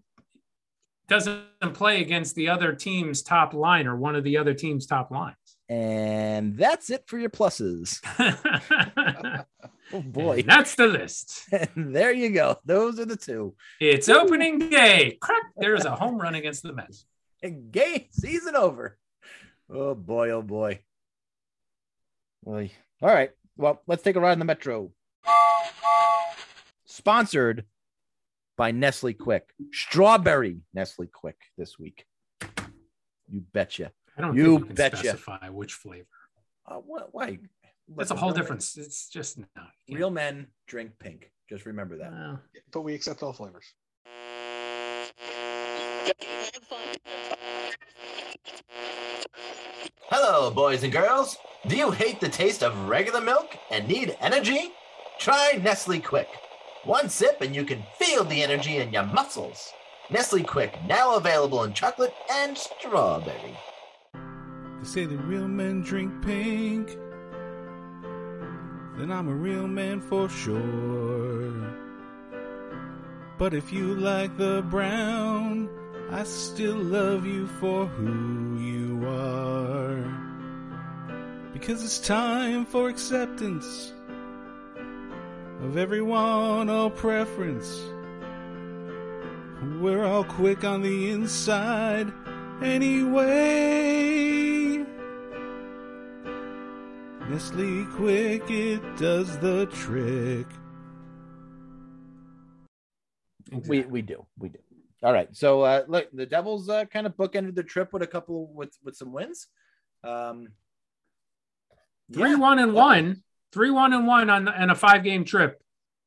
[1.08, 5.10] doesn't play against the other team's top line or one of the other team's top
[5.10, 5.36] lines.
[5.68, 8.00] And that's it for your pluses.
[9.92, 10.38] Oh boy.
[10.38, 11.48] And that's the list.
[11.52, 12.58] And there you go.
[12.64, 13.54] Those are the two.
[13.80, 15.16] It's opening day.
[15.20, 15.44] Crack.
[15.56, 17.04] There's a home run against the Mets.
[17.42, 18.98] And game season over.
[19.70, 20.80] Oh boy, oh boy.
[22.42, 22.72] Boy.
[23.02, 23.30] All right.
[23.58, 24.90] Well, let's take a ride in the metro.
[26.86, 27.66] Sponsored
[28.56, 29.42] by Nestle Quik.
[29.70, 32.06] Strawberry Nestle Quik this week.
[33.28, 33.92] You betcha.
[34.16, 34.96] I don't You think you can betcha.
[34.96, 36.06] specify which flavor.
[36.66, 37.38] Uh, what, why?
[37.96, 38.76] That's a whole real men- difference.
[38.76, 39.44] It's just no.
[39.54, 39.98] you can't.
[39.98, 41.30] Real men drink pink.
[41.48, 42.10] Just remember that.
[42.12, 42.40] Well,
[42.72, 43.64] But we accept all flavors.
[50.10, 51.36] Hello, boys and girls.
[51.66, 54.72] Do you hate the taste of regular milk and need energy?
[55.18, 56.26] Try Nestle Quik.
[56.84, 59.72] One sip and you can feel the energy in your muscles.
[60.10, 63.56] Nestle Quik, now available in chocolate and strawberry.
[64.86, 66.96] They say the real men drink pink.
[68.96, 71.50] Then I'm a real man for sure.
[73.36, 75.68] But if you like the brown,
[76.12, 80.04] I still love you for who you are.
[81.52, 83.92] Because it's time for acceptance
[85.62, 87.76] of everyone, all preference.
[89.80, 92.12] We're all quick on the inside
[92.62, 94.55] anyway.
[97.28, 100.46] Nestle Quik, it does the trick.
[103.68, 104.58] We we do we do.
[105.02, 105.28] All right.
[105.36, 108.76] So uh, look, the Devils uh, kind of bookended the trip with a couple with
[108.84, 109.48] with some wins.
[110.04, 110.48] Um,
[112.12, 115.60] Three one and one, three one and one on on a five game trip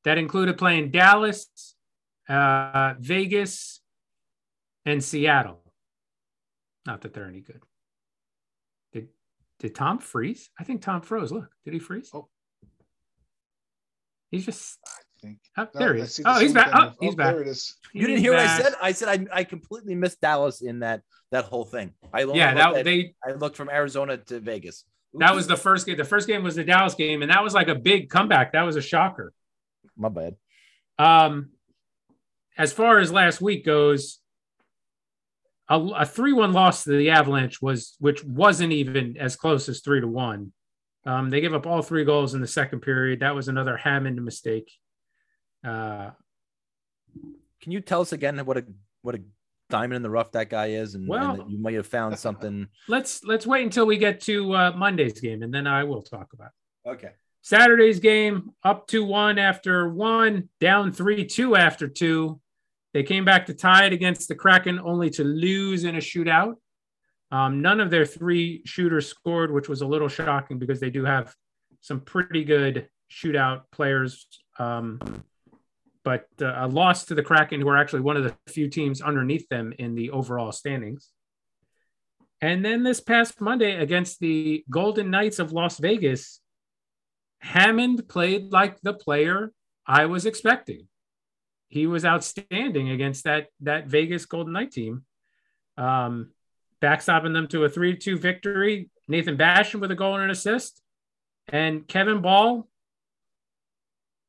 [0.05, 1.75] that included playing Dallas,
[2.29, 3.81] uh, Vegas,
[4.85, 5.61] and Seattle.
[6.85, 7.61] Not that they're any good.
[9.59, 10.49] Did did Tom freeze?
[10.59, 11.31] I think Tom froze.
[11.31, 12.09] Look, did he freeze?
[12.13, 12.27] Oh.
[14.31, 14.91] He's just I
[15.21, 15.39] think.
[15.57, 16.15] oh, No, there he is.
[16.17, 16.69] the Oh, he's back.
[16.73, 17.33] Oh, he's Oh, back.
[17.33, 17.75] There it is.
[17.93, 18.73] You didn't He's hear what I said?
[18.81, 21.93] I said I, I completely missed Dallas in that that whole thing.
[22.13, 24.85] I only Yeah, that at- they I looked from Arizona to Vegas.
[25.15, 25.97] that was the first game.
[25.97, 28.53] The first game was the Dallas game, and that was like a big comeback.
[28.53, 29.33] That was a shocker.
[29.97, 30.35] my bad.
[30.97, 31.49] Um,
[32.57, 34.18] as far as last week goes,
[35.69, 40.01] a, a three-one loss to the Avalanche was, which wasn't even as close as three
[40.01, 40.51] to one.
[41.05, 43.19] Um, they gave up all three goals in the second period.
[43.21, 44.71] That was another Hammond mistake.
[45.65, 46.11] Uh,
[47.61, 48.65] Can you tell us again what a
[49.01, 49.21] what a
[49.69, 52.17] diamond in the rough that guy is, and, and Well- that you might have found
[52.27, 52.67] something?
[52.87, 56.33] let's let's wait until we get to uh, Monday's game, and then I will talk
[56.33, 56.49] about.
[56.85, 56.89] it.
[56.89, 57.11] Okay.
[57.41, 62.41] Saturday's game up to one after one, down three two after two.
[62.99, 66.55] They came back to tie it against the Kraken, only to lose in a shootout.
[67.31, 71.05] Um, none of their three shooters scored, which was a little shocking because they do
[71.05, 71.33] have
[71.79, 74.27] some pretty good shootout players.
[74.57, 74.99] Um,
[76.03, 79.01] but uh, a loss to the Kraken, who are actually one of the few teams
[79.01, 81.09] underneath them in the overall standings.
[82.41, 86.41] And then this past Monday against the Golden Knights of Las Vegas,
[87.39, 89.53] Hammond played like the player
[89.87, 90.88] I was expecting.
[91.69, 95.03] He was outstanding against that that Vegas Golden Knight team,
[95.77, 96.31] um,
[96.81, 98.89] backstopping them to a three-two victory.
[99.07, 100.81] Nathan Bastian with a goal and an assist,
[101.47, 102.67] and Kevin Bahl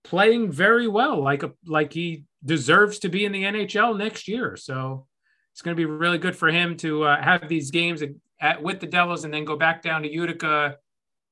[0.05, 4.57] playing very well, like a like he deserves to be in the NHL next year.
[4.57, 5.07] So
[5.53, 8.63] it's going to be really good for him to uh, have these games at, at,
[8.63, 10.77] with the Devils and then go back down to Utica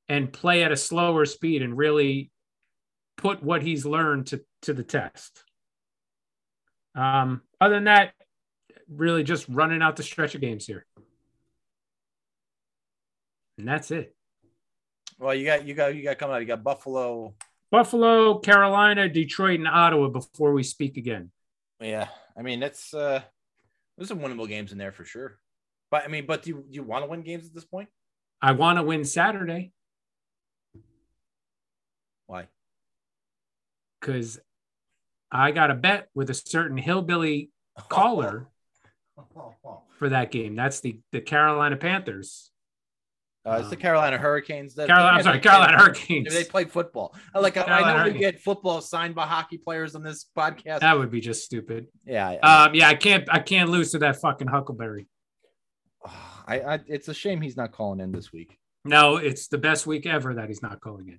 [0.08, 2.30] and play at a slower speed and really
[3.16, 5.44] put what he's learned to, to the test.
[6.98, 8.12] Um, other than that,
[8.92, 10.84] really just running out the stretch of games here.
[13.56, 14.14] And that's it.
[15.18, 16.40] Well, you got you got you got coming out.
[16.40, 17.34] You got Buffalo.
[17.70, 21.30] Buffalo, Carolina, Detroit, and Ottawa before we speak again.
[21.80, 23.20] Yeah, I mean it's uh,
[23.96, 25.38] there's some winnable games in there for sure.
[25.90, 27.88] But I mean, but do you, do you want to win games at this point?
[28.40, 29.72] I want to win Saturday
[32.26, 32.46] Why?
[34.00, 34.38] because
[35.30, 37.50] I got a bet with a certain hillbilly
[37.88, 38.48] caller
[39.98, 40.56] for that game.
[40.56, 42.50] That's the, the Carolina Panthers.
[43.44, 44.74] Uh, it's the Carolina Hurricanes.
[44.74, 46.34] That, Carolina- I'm sorry, Carolina Hurricanes.
[46.34, 47.14] They play football.
[47.34, 50.80] Like I, know we get football signed by hockey players on this podcast.
[50.80, 51.86] That would be just stupid.
[52.04, 55.06] yeah, I, Um, yeah, I can't I can't lose to that fucking Huckleberry.
[56.46, 58.58] I, I, it's a shame he's not calling in this week.
[58.84, 61.18] No, it's the best week ever that he's not calling in.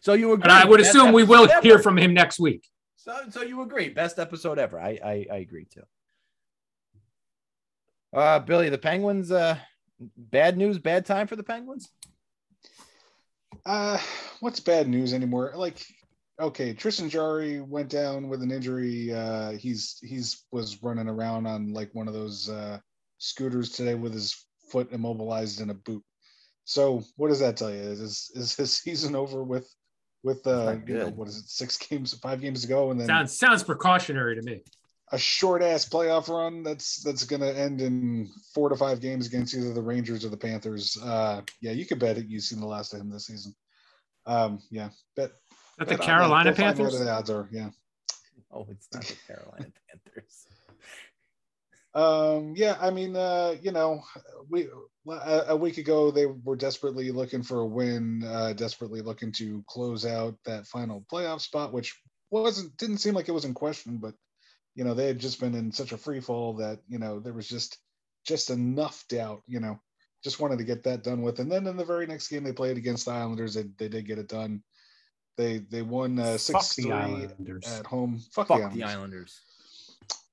[0.00, 0.42] So you agree?
[0.42, 2.66] But I would assume we will episode hear from him next week.
[2.98, 3.88] So, so you agree?
[3.90, 4.78] Best episode ever.
[4.78, 5.84] I, I, I agree too.
[8.12, 9.30] Uh, Billy, the Penguins.
[9.30, 9.56] Uh,
[10.16, 11.88] bad news, bad time for the Penguins.
[13.64, 13.98] Uh,
[14.40, 15.52] what's bad news anymore?
[15.54, 15.80] Like,
[16.40, 19.12] okay, Tristan Jarry went down with an injury.
[19.12, 22.80] Uh, he's he's was running around on like one of those uh,
[23.18, 26.02] scooters today with his foot immobilized in a boot.
[26.64, 27.76] So what does that tell you?
[27.76, 29.72] Is is his season over with
[30.22, 33.38] with uh you know, what is it six games five games ago and then Sounds
[33.38, 34.62] sounds precautionary to me.
[35.12, 39.54] a short ass playoff run that's that's gonna end in four to five games against
[39.54, 40.98] either the Rangers or the Panthers.
[41.02, 42.26] Uh, yeah, you could bet it.
[42.26, 43.54] You've seen the last of him this season.
[44.26, 45.30] Um, yeah, bet.
[45.78, 46.92] That the bet on Carolina Go Panthers?
[46.94, 47.48] What the odds are?
[47.52, 47.70] Yeah.
[48.52, 50.46] Oh, it's not the Carolina Panthers.
[51.94, 54.02] Um, yeah, I mean, uh, you know,
[54.50, 54.68] we
[55.10, 59.64] a, a week ago they were desperately looking for a win, uh, desperately looking to
[59.66, 61.98] close out that final playoff spot, which
[62.30, 64.14] wasn't didn't seem like it was in question, but
[64.74, 67.32] you know, they had just been in such a free fall that, you know, there
[67.32, 67.78] was just
[68.24, 69.80] just enough doubt, you know,
[70.22, 71.40] just wanted to get that done with.
[71.40, 74.06] And then in the very next game they played against the Islanders, they, they did
[74.06, 74.62] get it done.
[75.36, 78.20] They they won uh, six three at home.
[78.32, 79.40] Fuck, Fuck the the Islanders.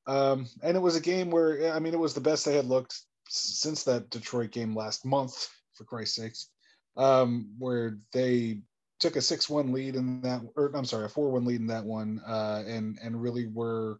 [0.07, 0.47] Islanders.
[0.47, 2.65] Um, and it was a game where I mean it was the best they had
[2.65, 2.99] looked
[3.29, 6.49] since that Detroit game last month, for Christ's sakes.
[6.97, 8.61] Um, where they
[8.99, 12.21] took a six-one lead in that, or I'm sorry, a four-one lead in that one,
[12.25, 13.99] uh, and and really were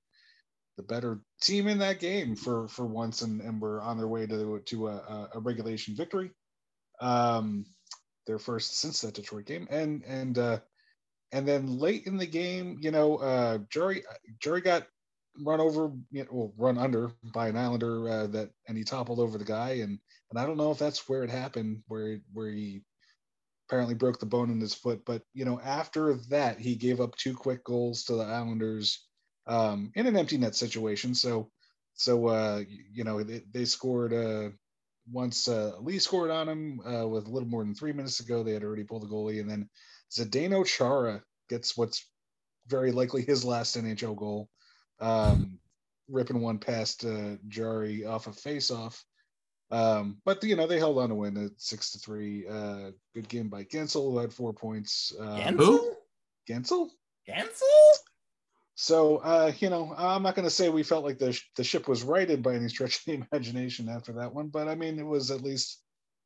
[0.77, 4.25] the better team in that game for for once, and and were on their way
[4.27, 6.31] to to a, a- regulation victory.
[7.01, 7.65] Um,
[8.27, 10.59] their first since that Detroit game, and and uh,
[11.31, 14.03] and then late in the game, you know, uh, Jarry
[14.39, 14.87] Jarry got
[15.43, 19.19] run over, you know, well, run under by an Islander uh, that, and he toppled
[19.19, 22.49] over the guy, and and I don't know if that's where it happened, where where
[22.49, 22.81] he
[23.67, 27.15] apparently broke the bone in his foot, but you know, after that, he gave up
[27.15, 29.05] two quick goals to the Islanders
[29.47, 31.15] um, in an empty net situation.
[31.15, 31.49] So
[31.95, 32.63] so uh,
[32.93, 34.49] you know, they, they scored uh,
[35.11, 38.43] once uh, Lee scored on him uh, with a little more than three minutes ago.
[38.43, 39.69] They had already pulled the goalie, and then
[40.11, 42.05] Zdeno Chara gets what's
[42.67, 44.49] very likely his last NHL goal,
[44.99, 45.59] um,
[46.09, 49.03] ripping one past uh, Jarry off a face-off.
[49.71, 52.45] Um, but you know they held on to win at six to three.
[52.47, 55.13] Uh, good game by Guentzel, who had four points.
[55.19, 55.95] Uh, Guentzel?
[56.47, 56.89] Guentzel.
[57.27, 57.93] Guentzel?
[58.75, 61.63] So uh, you know, I'm not going to say we felt like the sh- the
[61.63, 64.99] ship was righted by any stretch of the imagination after that one, but I mean
[64.99, 65.81] it was at least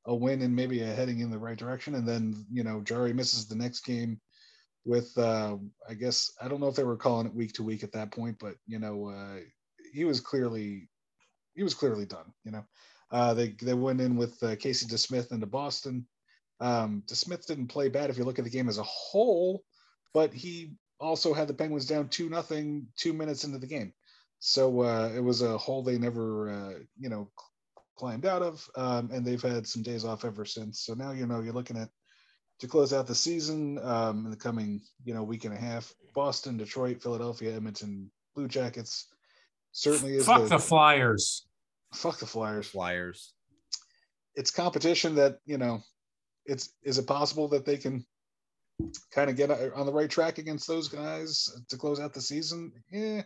[0.06, 1.96] a win and maybe a heading in the right direction.
[1.96, 4.20] And then you know, Jarry misses the next game
[4.86, 5.58] with uh,
[5.88, 8.12] I guess I don't know if they were calling it week to week at that
[8.12, 9.40] point, but you know, uh,
[9.94, 10.90] he was clearly
[11.56, 12.34] he was clearly done.
[12.44, 12.66] You know,
[13.12, 16.08] uh, they they went in with uh, Casey DeSmith into Boston.
[16.60, 19.64] Um, DeSmith didn't play bad if you look at the game as a whole,
[20.14, 23.94] but he also had the Penguins down two nothing two minutes into the game.
[24.40, 27.30] So uh, it was a hole they never uh, you know
[27.98, 30.82] climbed out of, um, and they've had some days off ever since.
[30.82, 31.90] So now you know you're looking at
[32.60, 35.94] to close out the season um, in the coming you know week and a half.
[36.14, 39.08] Boston, Detroit, Philadelphia, Edmonton, Blue Jackets
[39.72, 41.48] certainly is Fuck the Flyers.
[41.94, 42.68] fuck the Flyers.
[42.68, 43.34] Flyers.
[44.36, 45.82] It's competition that you know.
[46.46, 48.04] It's is it possible that they can
[49.12, 52.72] kind of get on the right track against those guys to close out the season?
[52.92, 53.22] Yeah,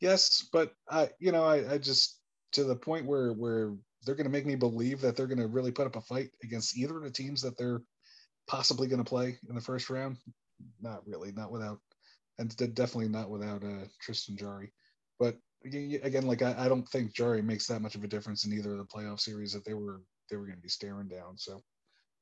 [0.00, 2.18] yes, but I you know I, I just
[2.52, 5.46] to the point where where they're going to make me believe that they're going to
[5.46, 7.82] really put up a fight against either of the teams that they're
[8.50, 10.16] possibly going to play in the first round.
[10.82, 11.78] Not really, not without,
[12.38, 14.72] and definitely not without uh, Tristan Jarry.
[15.20, 18.52] But again, like I, I don't think Jarry makes that much of a difference in
[18.52, 21.38] either of the playoff series that they were they were going to be staring down.
[21.38, 21.62] So,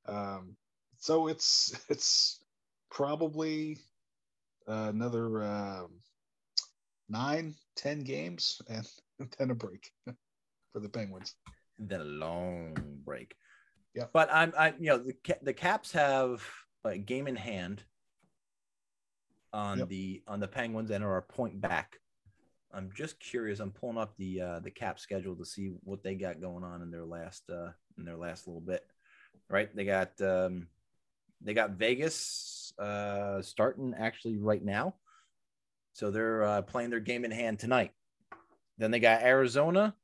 [0.06, 0.56] um,
[0.98, 2.44] so it's it's
[2.90, 3.78] probably
[4.68, 6.00] uh, another um,
[7.08, 8.86] nine, ten games, and
[9.38, 9.90] then a break
[10.72, 11.34] for the Penguins.
[11.78, 13.34] then a long break.
[13.98, 14.04] Yeah.
[14.12, 16.44] But I'm, I, you know, the the Caps have
[16.84, 17.82] a game in hand
[19.52, 19.88] on Yep.
[19.88, 21.98] the on the Penguins and are a point back.
[22.72, 23.58] I'm just curious.
[23.58, 26.80] I'm pulling up the uh, the Cap schedule to see what they got going on
[26.82, 28.86] in their last uh, in their last little bit.
[29.50, 29.74] Right?
[29.74, 30.68] They got um,
[31.40, 34.94] they got Vegas uh, starting actually right now,
[35.92, 37.90] so they're uh, playing their game in hand tonight.
[38.76, 39.96] Then they got Arizona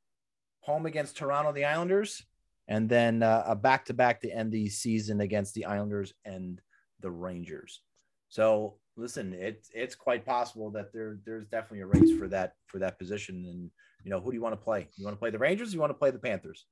[0.59, 2.25] home against Toronto, the Islanders,
[2.67, 6.61] and then uh, a back to back to end the season against the Islanders and
[7.01, 7.81] the Rangers.
[8.29, 12.79] So listen, it's it's quite possible that there there's definitely a race for that for
[12.79, 13.45] that position.
[13.47, 13.71] And
[14.03, 14.87] you know, who do you want to play?
[14.97, 15.69] You want to play the Rangers?
[15.69, 16.65] Or you want to play the Panthers?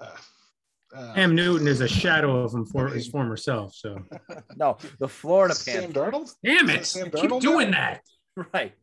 [0.00, 0.10] Uh,
[0.94, 3.74] uh, Cam Newton is a shadow of him for his former self.
[3.74, 3.98] So
[4.56, 6.02] No, the Florida Sam Panthers.
[6.02, 6.34] Darnold.
[6.44, 7.98] damn it, Sam keep Darnold doing now?
[7.98, 8.02] that.
[8.52, 8.74] Right.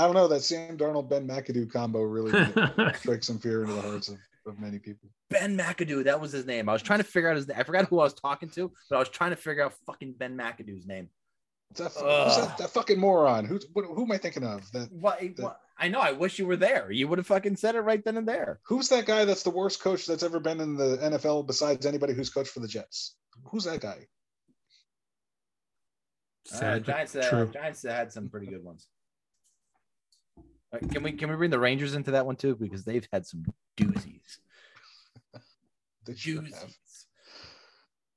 [0.00, 2.32] I don't know that Sam Darnold Ben McAdoo combo really
[2.94, 5.10] strikes some fear into the hearts of, of many people.
[5.28, 6.70] Ben McAdoo, that was his name.
[6.70, 7.58] I was trying to figure out his name.
[7.58, 10.14] I forgot who I was talking to, but I was trying to figure out fucking
[10.14, 11.10] Ben McAdoo's name.
[11.74, 13.44] That, who's that, that fucking moron?
[13.44, 14.72] Who's what, who am I thinking of?
[14.72, 16.00] That What, what- I know.
[16.00, 16.90] I wish you were there.
[16.90, 18.60] You would have fucking said it right then and there.
[18.64, 22.14] who's that guy that's the worst coach that's ever been in the NFL besides anybody
[22.14, 23.16] who's coached for the Jets?
[23.50, 24.06] Who's that guy?
[26.52, 27.46] Uh, Sad, but Giants, uh.
[27.52, 28.88] Giants had some pretty good ones.
[30.72, 33.26] Uh, Can we can we bring the Rangers into that one too because they've had
[33.26, 33.44] some
[33.76, 34.38] doozies.
[36.06, 36.44] They should have.
[36.46, 37.04] Doozies.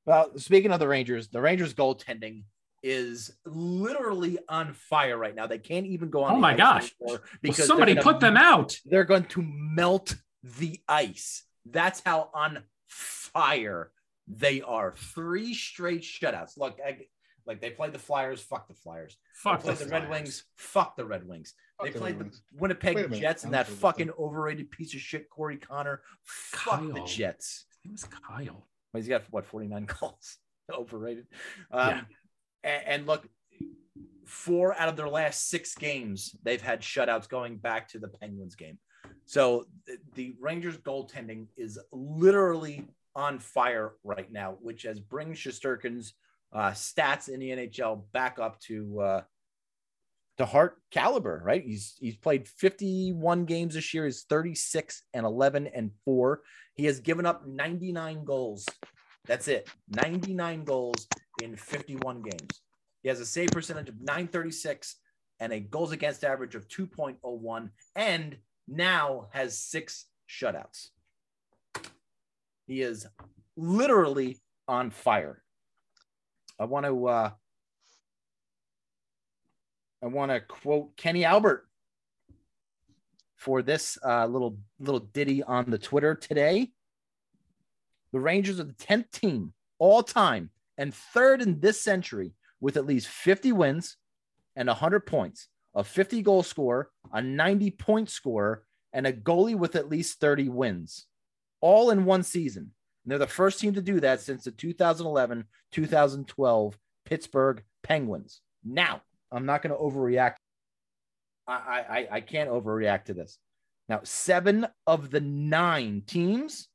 [0.06, 2.44] Well, speaking of the Rangers, the Rangers goaltending
[2.82, 5.48] is literally on fire right now.
[5.48, 6.32] They can't even go on.
[6.32, 6.96] Oh the my ice gosh.
[7.02, 8.78] anymore Well, because somebody put them out.
[8.86, 11.44] They're going to melt the ice.
[11.66, 13.92] That's how on fire
[14.28, 14.94] they are.
[14.98, 16.58] Three straight shutouts.
[16.58, 16.98] Look, I,
[17.46, 19.18] Like they played the Flyers, fuck the Flyers.
[19.36, 21.54] Fuck they played the the, Red Wings, fuck the Red Wings.
[21.86, 24.72] Fuck they played the Winnipeg Wait a minute, Jets and that sure that's fucking overrated
[24.72, 26.02] piece of shit Corey Connor.
[26.24, 27.06] Fuck the Kyle.
[27.06, 27.66] Jets.
[27.84, 28.68] His name is Kyle.
[28.94, 30.38] Well, he's got what 49 goals.
[30.72, 31.28] Overrated.
[31.72, 32.02] Um, Yeah.
[32.64, 33.28] and, and look,
[34.26, 38.56] four out of their last six games, they've had shutouts going back to the Penguins
[38.56, 38.78] game.
[39.26, 46.14] So the, the Rangers goaltending is literally on fire right now, which has bring Shesterkin's
[46.54, 49.22] uh, stats in the NHL back up to uh,
[50.38, 51.64] to Hart caliber, right?
[51.64, 54.06] He's he's played 51 games this year.
[54.06, 56.42] He's 36 and 11 and 4.
[56.76, 58.66] He has given up 99 goals.
[59.26, 59.70] That's it.
[59.90, 61.08] 99 goals
[61.42, 62.62] in 51 games.
[63.04, 64.96] He has a save percentage of 936
[65.40, 70.88] and a goals against average of 2.01 and now has six shutouts.
[72.66, 73.06] He is
[73.58, 75.44] literally on fire.
[76.60, 77.32] I want to uh
[80.04, 81.66] I want to quote Kenny Albert
[83.38, 86.72] for this uh, little little ditty on the Twitter today.
[88.12, 92.86] The Rangers are the 10th team all time and third in this century with at
[92.86, 93.96] least 50 wins
[94.58, 99.78] and 100 points, a 50 goal scorer, a 90 point scorer, and a goalie with
[99.78, 101.08] at least 30 wins,
[101.62, 102.72] all in one season.
[103.04, 108.42] And they're the first team to do that since the 2011 2012 Pittsburgh Penguins.
[108.66, 109.02] Now,
[109.34, 110.36] I'm not going to overreact.
[111.48, 113.38] I, I, I can't overreact to this.
[113.90, 116.70] Now, seven of the nine teams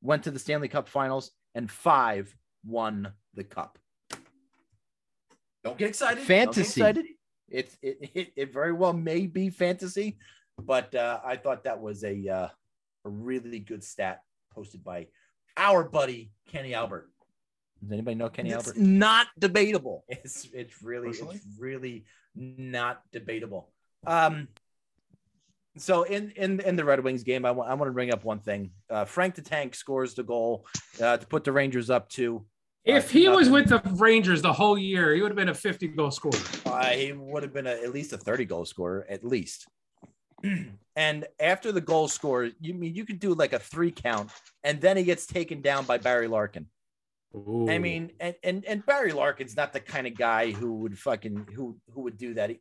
[0.00, 2.34] went to the Stanley Cup finals and five
[2.64, 3.78] won the cup.
[5.64, 6.16] Don't get excited.
[6.16, 6.80] Don't get Fantasy.
[6.80, 7.06] excited.
[7.48, 10.16] It, it, it, it very well may be fantasy,
[10.58, 12.48] but uh, I thought that was a, uh,
[13.04, 14.22] a really good stat
[14.54, 15.08] posted by
[15.56, 17.10] our buddy Kenny Albert.
[17.82, 18.80] Does anybody know Kenny It's Albert?
[18.80, 20.04] Not debatable.
[20.08, 21.36] It's it's really Personally?
[21.36, 22.04] it's really
[22.34, 23.70] not debatable.
[24.06, 24.48] Um,
[25.76, 28.24] so in in in the Red Wings game, I want I want to bring up
[28.24, 28.70] one thing.
[28.88, 30.66] Uh, Frank the Tank scores the goal
[31.02, 32.44] uh, to put the Rangers up to.
[32.84, 35.88] If he was with the Rangers the whole year, he would have been a 50
[35.88, 36.36] goal scorer.
[36.66, 39.68] Uh, he would have been a, at least a 30 goal scorer, at least.
[40.96, 44.30] and after the goal score, you mean you could do like a three count,
[44.64, 46.66] and then he gets taken down by Barry Larkin.
[47.34, 51.48] I mean, and, and and Barry Larkin's not the kind of guy who would fucking
[51.54, 52.50] who who would do that.
[52.50, 52.60] He,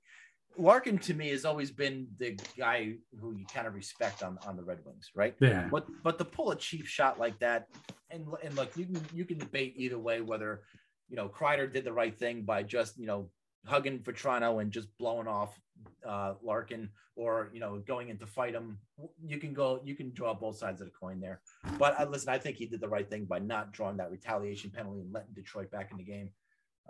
[0.57, 4.55] Larkin to me has always been the guy who you kind of respect on on
[4.55, 5.35] the Red Wings, right?
[5.39, 5.67] Yeah.
[5.71, 7.67] But but to pull a cheap shot like that,
[8.09, 10.61] and and look, you can you can debate either way whether
[11.09, 13.29] you know Kreider did the right thing by just you know
[13.65, 15.59] hugging Vatrano and just blowing off
[16.07, 18.77] uh, Larkin, or you know going in to fight him.
[19.25, 21.41] You can go, you can draw both sides of the coin there.
[21.77, 24.71] But uh, listen, I think he did the right thing by not drawing that retaliation
[24.71, 26.29] penalty and letting Detroit back in the game.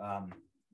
[0.00, 0.32] Um,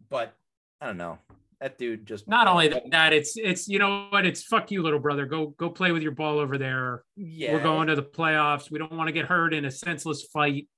[0.09, 0.35] but
[0.81, 1.19] I don't know.
[1.61, 5.01] That dude just Not only that, it's it's you know what, it's fuck you, little
[5.01, 5.27] brother.
[5.27, 7.03] Go go play with your ball over there.
[7.17, 7.53] Yeah.
[7.53, 8.71] We're going to the playoffs.
[8.71, 10.69] We don't want to get hurt in a senseless fight.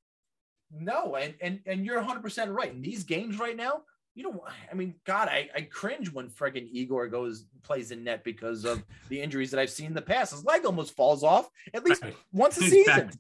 [0.73, 2.73] No, and and and you're 100 percent right.
[2.73, 3.83] In these games right now,
[4.15, 4.41] you don't.
[4.71, 8.83] I mean, God, I, I cringe when friggin' Igor goes plays in net because of
[9.09, 10.33] the injuries that I've seen in the past.
[10.33, 12.17] His leg almost falls off at least Right.
[12.33, 12.85] once a season.
[13.07, 13.15] back.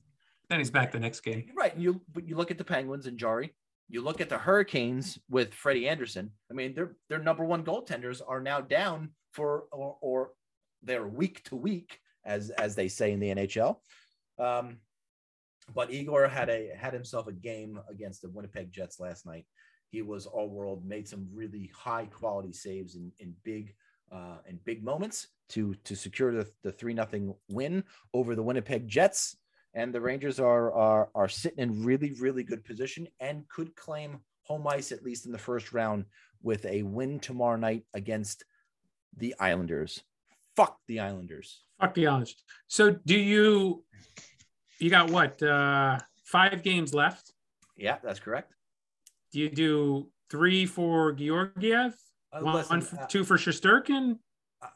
[0.48, 1.46] Then he's back the next game.
[1.56, 1.76] Right.
[1.76, 3.54] You but you look at the Penguins and Jarry.
[3.88, 6.30] You look at the Hurricanes with Freddie Andersen.
[6.50, 10.30] I mean, their their number one goaltenders are now down for or, or
[10.82, 13.76] they're week to week, as as they say in the NHL.
[14.38, 14.78] Um,
[15.72, 19.46] but Igor had a had himself a game against the Winnipeg Jets last night.
[19.90, 23.74] He was all world, made some really high quality saves in in big
[24.12, 27.84] uh, in big moments to to secure the the three nothing win
[28.14, 29.36] over the Winnipeg Jets
[29.74, 34.20] and the Rangers are are are sitting in really really good position and could claim
[34.42, 36.04] home ice at least in the first round
[36.42, 38.44] with a win tomorrow night against
[39.16, 40.02] the Islanders.
[40.56, 41.62] Fuck the Islanders.
[41.80, 42.36] Fuck the Islanders.
[42.66, 43.84] So do you
[44.78, 45.42] you got what?
[45.42, 47.32] Uh five games left.
[47.76, 48.52] Yeah, that's correct.
[49.32, 51.94] Do you do three for Georgiev?
[52.32, 54.18] Uh, one, listen, for, uh, two for Shesterkin?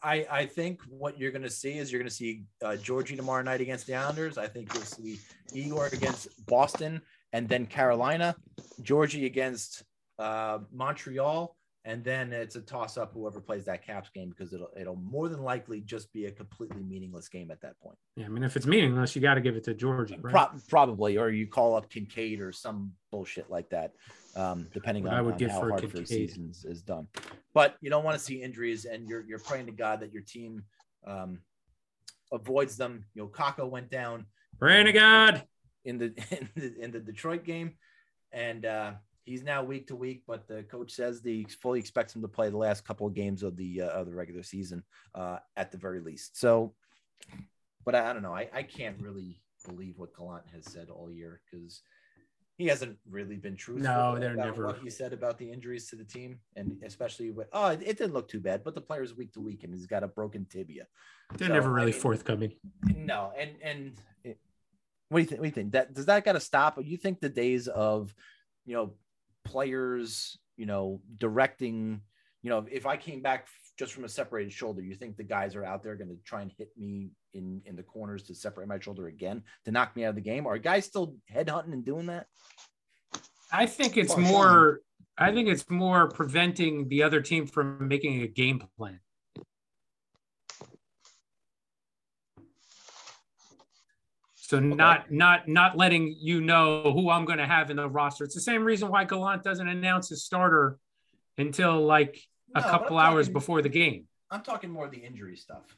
[0.03, 3.17] I, I think what you're going to see is you're going to see uh, Georgie
[3.17, 4.39] tomorrow night against the Islanders.
[4.39, 5.19] I think you'll see
[5.53, 7.03] Igor against Boston
[7.33, 8.35] and then Carolina,
[8.83, 9.83] Georgie against
[10.19, 14.71] uh, Montreal, and then it's a toss up whoever plays that Caps game because it'll
[14.75, 17.99] it'll more than likely just be a completely meaningless game at that point.
[18.17, 20.33] Yeah, I mean, if it's meaningless, you got to give it to Georgie, right?
[20.33, 23.93] Pro- probably, or you call up Kinkaid or some bullshit like that,
[24.37, 26.83] um, depending on, I would on give how for hard for the season is, is
[26.83, 27.09] done.
[27.53, 30.23] But you don't want to see injuries, and you're you're praying to God that your
[30.23, 30.63] team
[31.07, 31.41] um,
[32.33, 33.05] avoids them.
[33.15, 34.27] You know, Kakko went down
[34.59, 35.45] Praying to God.
[35.85, 37.75] in the in the, in the Detroit game,
[38.33, 38.93] and uh,
[39.25, 42.51] He's now week to week, but the coach says the fully expects him to play
[42.51, 44.83] the last couple of games of the uh, of the regular season
[45.15, 46.39] uh, at the very least.
[46.39, 46.75] So,
[47.87, 48.35] but I, I don't know.
[48.35, 51.81] I, I can't really believe what Gallant has said all year because
[52.57, 53.85] he hasn't really been truthful.
[53.93, 57.31] No, they're about never- What he said about the injuries to the team, and especially
[57.31, 59.75] with oh, it, it didn't look too bad, but the player's week to week, and
[59.75, 60.87] he's got a broken tibia.
[61.37, 62.53] They're So, never I really mean, forthcoming.
[62.95, 63.93] No, and and
[64.23, 64.39] it,
[65.09, 65.41] what do you think?
[65.41, 65.73] What do you think?
[65.73, 66.79] That does that got to stop?
[66.83, 68.15] You think the days of,
[68.65, 68.95] you know,
[69.45, 72.01] players, you know, directing,
[72.43, 73.47] you know, if I came back
[73.77, 76.43] just from a separated shoulder, you think the guys are out there going to try
[76.43, 80.05] and hit me in in the corners to separate my shoulder again to knock me
[80.05, 80.47] out of the game?
[80.47, 82.27] Are guys still headhunting and doing that?
[83.53, 84.81] I think it's Far more.
[85.17, 89.01] I think it's more preventing the other team from making a game plan.
[94.35, 98.25] So not not not letting you know who I'm going to have in the roster.
[98.25, 100.79] It's the same reason why Gallant doesn't announce his starter
[101.39, 102.21] until like
[102.55, 104.07] a No, couple hours talking- before the game.
[104.31, 105.77] I'm talking more of the injury stuff.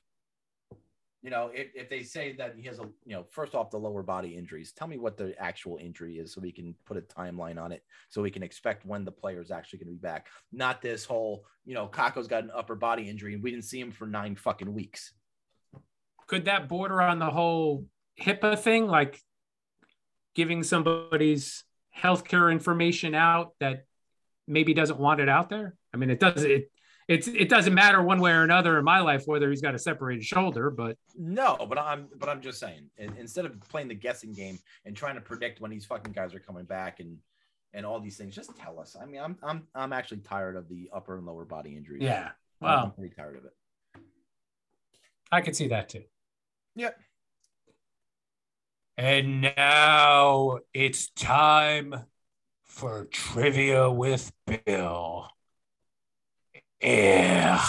[1.22, 3.78] You know, if, if they say that he has a, you know, first off, the
[3.78, 7.00] lower body injuries, tell me what the actual injury is so we can put a
[7.00, 9.98] timeline on it so we can expect when the player is actually going to be
[9.98, 10.28] back.
[10.52, 13.80] Not this whole, you know, Kakko's got an upper body injury and we didn't see
[13.80, 15.12] him for nine fucking weeks.
[16.28, 17.86] Could that border on the whole
[18.20, 19.20] HIPAA thing, like
[20.34, 21.64] giving somebody's
[21.96, 23.84] healthcare information out that
[24.46, 25.74] maybe doesn't want it out there?
[25.96, 26.70] I mean, it does it.
[27.08, 29.78] It's it doesn't matter one way or another in my life whether he's got a
[29.78, 34.32] separated shoulder, but No, but I'm, but I'm just saying, instead of playing the guessing
[34.32, 37.16] game and trying to predict when these fucking guys are coming back and,
[37.72, 38.96] and all these things, just tell us.
[39.00, 42.02] I mean, I'm, I'm, I'm actually tired of the upper and lower body injuries.
[42.02, 42.30] yeah.
[42.60, 43.52] I'm pretty tired of it.
[45.30, 46.02] I could see that too.
[46.74, 46.98] Yep.
[48.98, 51.94] And now it's time
[52.64, 55.28] for trivia with Bill.
[56.82, 57.62] Yeah.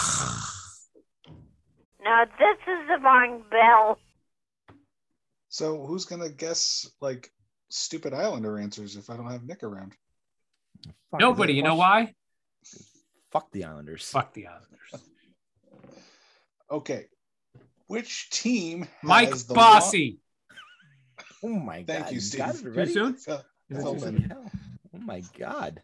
[2.02, 3.98] Now this is the wrong bell.
[5.48, 7.30] So who's gonna guess like
[7.70, 9.94] stupid Islander answers if I don't have Nick around?
[11.10, 11.54] Fuck, Nobody.
[11.54, 12.14] You know why?
[13.32, 14.08] Fuck the Islanders.
[14.10, 14.68] Fuck the Islanders.
[16.70, 17.06] Okay.
[17.86, 20.18] Which team Mike has the Bossy.
[21.42, 22.12] Oh my Thank god!
[22.12, 22.60] you, got Steve.
[22.60, 22.92] it Too already?
[22.92, 23.14] soon?
[23.14, 24.16] Felt- Is it felt too better.
[24.18, 24.28] soon?
[24.28, 24.50] Hell.
[24.94, 25.80] Oh my god!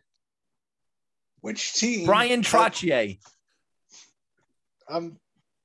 [1.44, 2.06] Which team?
[2.06, 3.18] Bryan has- Trottier.
[4.88, 5.18] I'm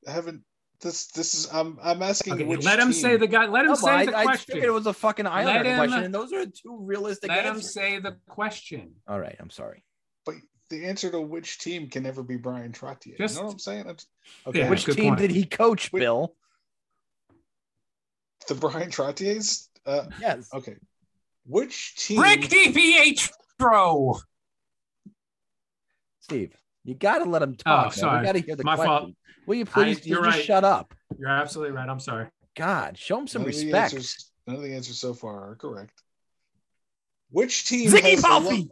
[0.06, 0.44] I haven't
[0.82, 3.02] this this is I'm I'm asking Okay, which let him team.
[3.02, 3.46] say the guy.
[3.46, 4.54] Let him No, say I, the I question.
[4.56, 7.62] figured it was a fucking Islander him- question, and those are two realistic Let him
[7.62, 8.96] say the question.
[9.08, 9.86] All right, I'm sorry.
[10.26, 10.36] but
[10.70, 13.18] the answer to which team can never be Bryan Trottier.
[13.18, 13.84] Just- you know what I'm saying?
[13.86, 14.06] That's-
[14.54, 15.20] Yeah, Which team point.
[15.20, 16.02] did he coach, Wait.
[16.02, 16.36] Bill?
[18.50, 19.68] the Bryan Trottiers?
[19.86, 20.50] Uh Yes.
[20.54, 20.76] okay.
[21.46, 24.22] Which team Rick DiPietro.
[26.30, 26.54] Steve,
[26.84, 27.88] you got to let him talk.
[27.88, 28.20] Oh, sorry.
[28.20, 28.88] We got to hear the My question.
[28.88, 29.12] fault.
[29.48, 30.46] Will you please I- you you're just right.
[30.46, 30.94] shut up?
[31.18, 31.90] You're absolutely right.
[31.90, 32.28] I'm sorry.
[32.56, 33.94] God, show him some none of respect.
[33.96, 36.04] answers- none of the answers so far are correct.
[37.32, 38.70] Which team Ziggy has the lo- Palffy.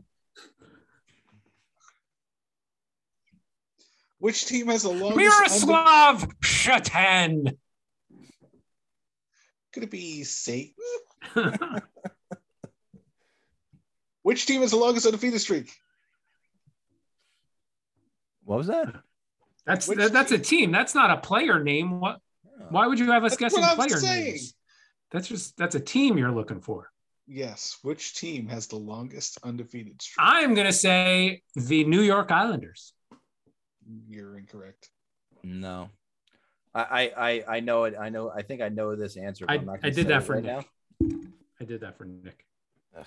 [4.19, 7.57] which team has the longest unde- Miroslav Satan.
[9.73, 10.73] Could it be Satan?
[14.23, 15.71] Which team has the longest undefeated streak?
[18.47, 18.95] What was that?
[19.65, 20.71] That's Which that, that's a team.
[20.71, 21.99] That's not a player name.
[21.99, 22.21] What?
[22.69, 24.23] Why would you have us That's guessing player saying.
[24.23, 24.53] names?
[25.11, 26.89] That's just that's a team you're looking for.
[27.27, 27.77] Yes.
[27.81, 30.25] Which team has the longest undefeated streak?
[30.25, 32.93] I'm gonna say the New York Islanders.
[34.09, 34.89] You're incorrect.
[35.43, 35.89] No.
[36.73, 37.95] I, I I I know it.
[37.99, 38.31] I know.
[38.31, 39.45] I think I know this answer.
[39.45, 40.65] But I, I'm not I did say that for right Nick.
[41.01, 41.17] now.
[41.59, 42.45] I did that for Nick.
[42.97, 43.05] Ugh.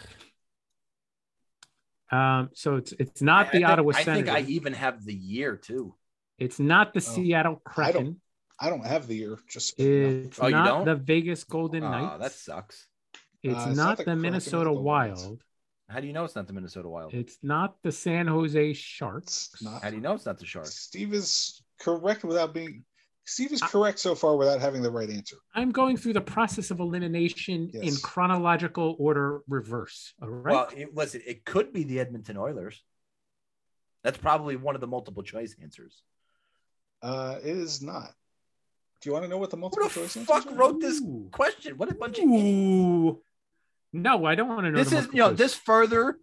[2.12, 5.04] Um, so it's it's not I- the I think, Ottawa I think I even have
[5.04, 5.94] the year too.
[6.38, 8.20] It's not the Oh, Seattle I don't- Kraken.
[8.58, 9.38] I don't have the year.
[9.48, 9.82] Just so.
[9.82, 10.84] It's Oh, you not don't?
[10.86, 12.20] the Vegas Golden Oh, Knights.
[12.22, 12.86] that sucks.
[13.42, 15.44] It's Uh, it's not not the the Kraken or the Minnesota Golden Wild.
[15.88, 17.14] How do you know it's not the Minnesota Wild?
[17.14, 19.50] It's not the San Jose Sharks.
[19.62, 19.82] Not.
[19.82, 20.74] How do you know it's not the Sharks?
[20.74, 22.84] Steve is correct without being.
[23.30, 25.36] Steve is correct so far without having the right answer.
[25.54, 30.14] I'm going through the process of elimination in chronological order reverse.
[30.20, 30.52] All right.
[30.52, 32.82] Well, it, listen, it could be the Edmonton Oilers.
[34.02, 36.02] That's probably one of the multiple choice answers.
[37.02, 38.10] Uh, it is not.
[39.00, 40.56] Do you want to know what the Who multiple the choice fuck answers are?
[40.56, 41.28] wrote this Ooh.
[41.30, 41.76] question?
[41.76, 43.18] What a bunch of idiots.
[43.92, 44.78] No, I don't want to know.
[44.78, 45.38] This the is, you know, choice.
[45.38, 46.18] this further,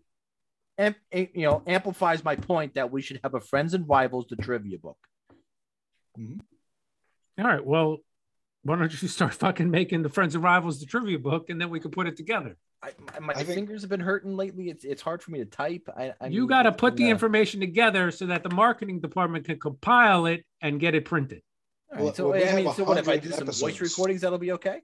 [0.77, 4.35] am, you know, amplifies my point that we should have a friends and rivals the
[4.35, 4.97] trivia book.
[7.37, 7.63] All right.
[7.63, 7.97] Well,
[8.63, 11.69] Why don't you start fucking making the Friends and Rivals the trivia book, and then
[11.69, 12.57] we can put it together.
[12.83, 14.69] I, my my fingers have been hurting lately.
[14.69, 15.89] It's it's hard for me to type.
[15.95, 19.45] I, I you got to put the uh, information together so that the marketing department
[19.45, 21.41] can compile it and get it printed.
[21.91, 24.21] all right, Well, so well, I mean, so what if I do some voice recordings?
[24.21, 24.81] That'll be okay.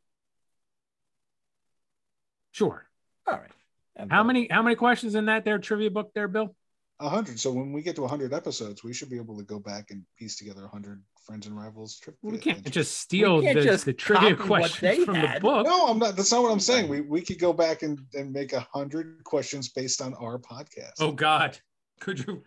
[2.51, 2.87] Sure.
[3.27, 3.51] All right.
[3.97, 6.55] I'm How many how many questions in that there trivia book there, Bill?
[6.99, 7.39] A hundred.
[7.39, 10.03] So when we get to hundred episodes, we should be able to go back and
[10.17, 12.15] piece together a hundred friends and rivals trip.
[12.21, 15.37] We can't just steal can't the, just the trivia questions from had.
[15.37, 15.65] the book.
[15.65, 16.15] No, I'm not.
[16.15, 16.87] That's not what I'm saying.
[16.87, 20.93] We we could go back and, and make a hundred questions based on our podcast.
[20.99, 21.57] Oh God,
[21.99, 22.43] could you?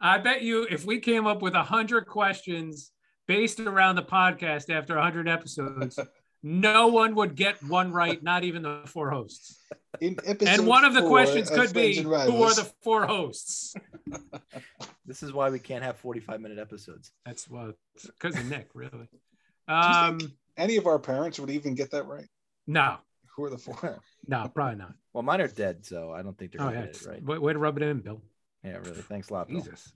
[0.00, 2.92] I bet you if we came up with a hundred questions
[3.26, 5.98] based around the podcast after a hundred episodes,
[6.42, 9.58] no one would get one right, not even the four hosts.
[10.00, 13.74] In episode And one of the questions could be, "Who are the four hosts?"
[15.10, 17.10] This is why we can't have 45 minute episodes.
[17.26, 17.72] That's well,
[18.04, 19.08] because of Nick, really.
[19.68, 20.18] Um,
[20.56, 22.26] any of our parents would even get that right?
[22.66, 22.96] no,
[23.36, 24.00] Who are the four?
[24.28, 24.94] no, probably not.
[25.12, 27.22] Well, mine are dead, so I don't think they're Oh gonna yeah, get it right.
[27.24, 28.20] way, way to rub it in, Bill.
[28.64, 29.02] Yeah, really.
[29.02, 29.60] Thanks a lot, Bill.
[29.60, 29.92] Jesus.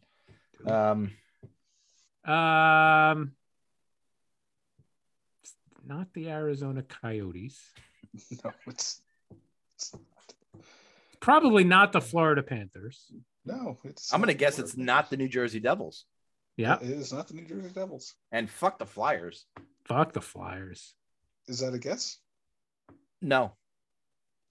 [0.67, 1.11] Um,
[2.25, 3.33] Um,
[5.85, 7.61] not the Arizona Coyotes.
[8.45, 9.03] no, it's,
[9.77, 9.93] it's
[11.21, 13.13] Probably not the Florida Panthers.
[13.45, 13.79] No.
[13.85, 14.13] It's.
[14.13, 16.05] I'm gonna guess it's Florida not the New Jersey Devils,
[16.57, 18.15] Yeah, It is not the New Jersey Devils.
[18.33, 19.47] and fuck the Flyers.
[19.85, 20.95] fuck the Flyers.
[21.47, 22.19] Is that a guess?
[23.21, 23.53] No,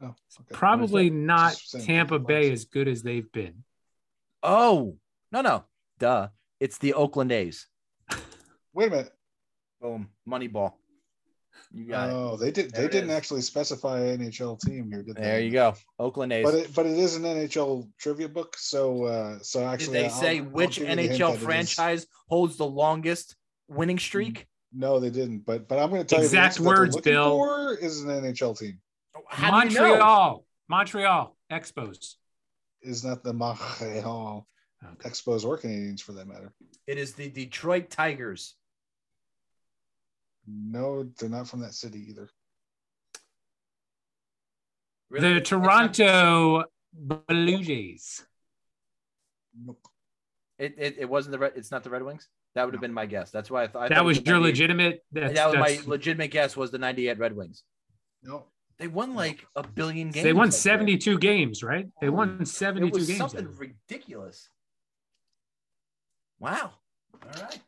[0.01, 0.53] Oh, okay.
[0.53, 3.63] Probably not Tampa Bay as good as they've been.
[4.41, 4.97] oh
[5.31, 5.65] no, no,
[5.99, 6.27] duh.
[6.59, 7.67] It's the Oakland A's.
[8.73, 9.11] Wait a minute.
[9.81, 10.73] Boom, Moneyball.
[11.75, 12.13] You got it.
[12.13, 12.71] Oh, they did.
[12.71, 13.15] There They didn't is.
[13.15, 15.21] actually specify an NHL team here, did they?
[15.23, 16.43] There you go, Oakland A's.
[16.45, 20.05] But it, but it is an NHL trivia book, so uh, so Did actually, they
[20.05, 22.65] I'll- say I'll which give you the hint NHL that it is- franchise holds the
[22.67, 23.35] longest
[23.67, 24.45] winning streak?
[24.71, 25.39] No, they didn't.
[25.45, 27.37] But but I'm going to tell Exact you the answer that words, Bill.
[27.37, 28.79] For is an NHL team.
[29.29, 29.87] How do you know?
[29.89, 32.15] Montreal, Montreal Expos.
[32.83, 34.45] Is not the Montreal
[35.05, 36.53] Expos or Canadiens for that matter.
[36.87, 38.55] It is the Detroit Tigers.
[40.47, 42.29] No, they're not from that city either.
[45.11, 48.25] The Toronto Blue Jays.
[49.65, 49.79] Nope.
[50.57, 51.53] It, it, it wasn't the red.
[51.55, 52.27] It's not the Red Wings.
[52.55, 53.31] That would have been my guess.
[53.31, 55.03] That's why I thought I That thought it was the your legitimate.
[55.11, 56.55] That's, that was my legitimate guess.
[56.57, 57.63] Was the '98 Red Wings?
[58.23, 58.45] No.
[58.79, 60.23] They won like a billion games.
[60.23, 60.61] they won that year.
[60.61, 61.87] 72 games, right?
[62.01, 63.17] They won It 72 was games.
[63.19, 63.71] something that year.
[63.89, 64.49] ridiculous.
[66.39, 66.71] Wow.
[67.23, 67.59] All right.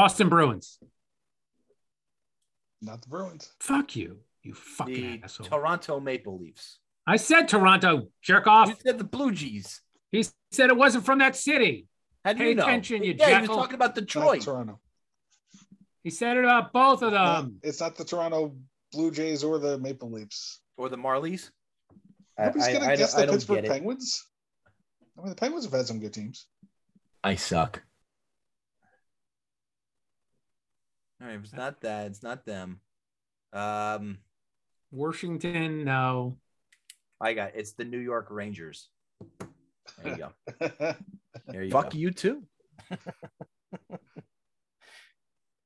[0.00, 0.78] Boston Bruins.
[2.80, 3.52] Not the Bruins.
[3.60, 5.46] Fuck you, you fucking The asshole.
[5.46, 6.78] Toronto Maple Leafs.
[7.06, 8.68] I said Toronto, jerk off.
[8.70, 9.82] You said the Blue Jays.
[10.10, 11.86] He said it wasn't from that city.
[12.24, 12.62] How do Pay you know?
[12.62, 14.40] attention, you yeah, he was talking about It's not Detroit.
[14.40, 14.80] Toronto.
[16.02, 17.26] He said it about both of No, them.
[17.36, 18.56] Um, it's not the Toronto
[18.92, 20.62] Blue Jays or the Maple Leafs.
[20.78, 21.50] or the Marlies.
[22.38, 23.70] I, Nobody's I, going I to guess don't- I the don't Pittsburgh get.
[23.72, 24.26] Penguins.
[25.18, 26.46] I mean, the Penguins have had some good teams.
[27.22, 27.82] I suck.
[31.20, 32.06] All right, it's not that.
[32.06, 32.80] It's not them.
[33.52, 34.18] Um,
[34.90, 36.38] Washington, no.
[37.20, 38.88] I got it's the New York Rangers.
[40.02, 40.94] There you go.
[41.46, 41.98] There you Fuck go.
[41.98, 42.42] you too.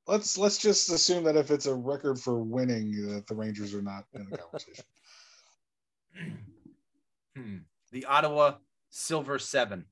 [0.07, 3.83] let's let's just assume that if it's a record for winning, that the Rangers are
[3.83, 4.85] not in the conversation.
[7.37, 7.57] Hmm.
[7.91, 8.55] The Ottawa
[8.91, 9.87] Silver Seven.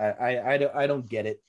[0.00, 1.40] I, I I don't I don't get it.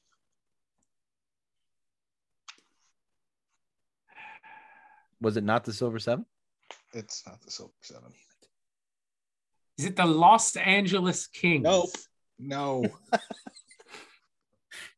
[5.21, 6.25] Was it not the Silver Seven?
[6.93, 8.11] It's not the Silver Seven.
[9.77, 11.63] Is it the Los Angeles Kings?
[11.63, 11.89] Nope.
[12.39, 12.85] No.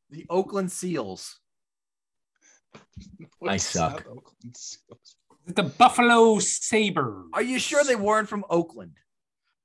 [0.09, 1.37] The Oakland Seals.
[3.45, 4.05] I suck.
[4.55, 5.15] Seals.
[5.47, 7.25] The Buffalo Sabres?
[7.33, 8.93] Are you sure they weren't from Oakland?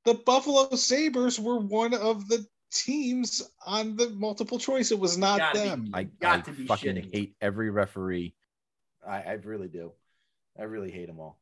[0.05, 4.91] The Buffalo Sabres were one of the teams on the multiple choice.
[4.91, 5.91] It was not Gotta be- them.
[5.95, 7.15] I, got I to be fucking shitting.
[7.15, 8.35] hate every referee.
[9.07, 9.93] I, I really do.
[10.59, 11.39] I really hate them all.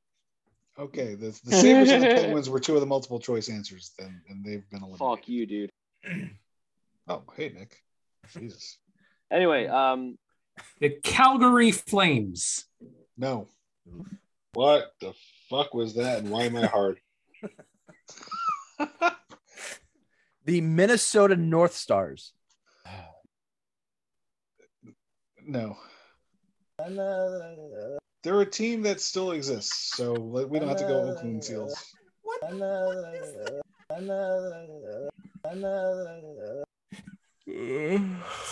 [0.78, 4.22] Okay, the, the Sabres and the Penguins were two of the multiple choice answers, then,
[4.28, 4.98] and they've been eliminated.
[4.98, 5.70] Fuck you, dude.
[7.08, 7.76] Oh, hey Nick.
[8.32, 8.78] Jesus.
[9.32, 10.16] Anyway, um,
[10.78, 12.66] The Calgary Flames.
[13.16, 13.48] No.
[14.52, 15.12] What the
[15.48, 17.00] fuck was that, and why am I hard?
[20.46, 22.32] The Minnesota North Stars.
[25.46, 25.76] No.
[28.22, 31.94] They're a team that still exists, so we don't have to go Oakland Seals.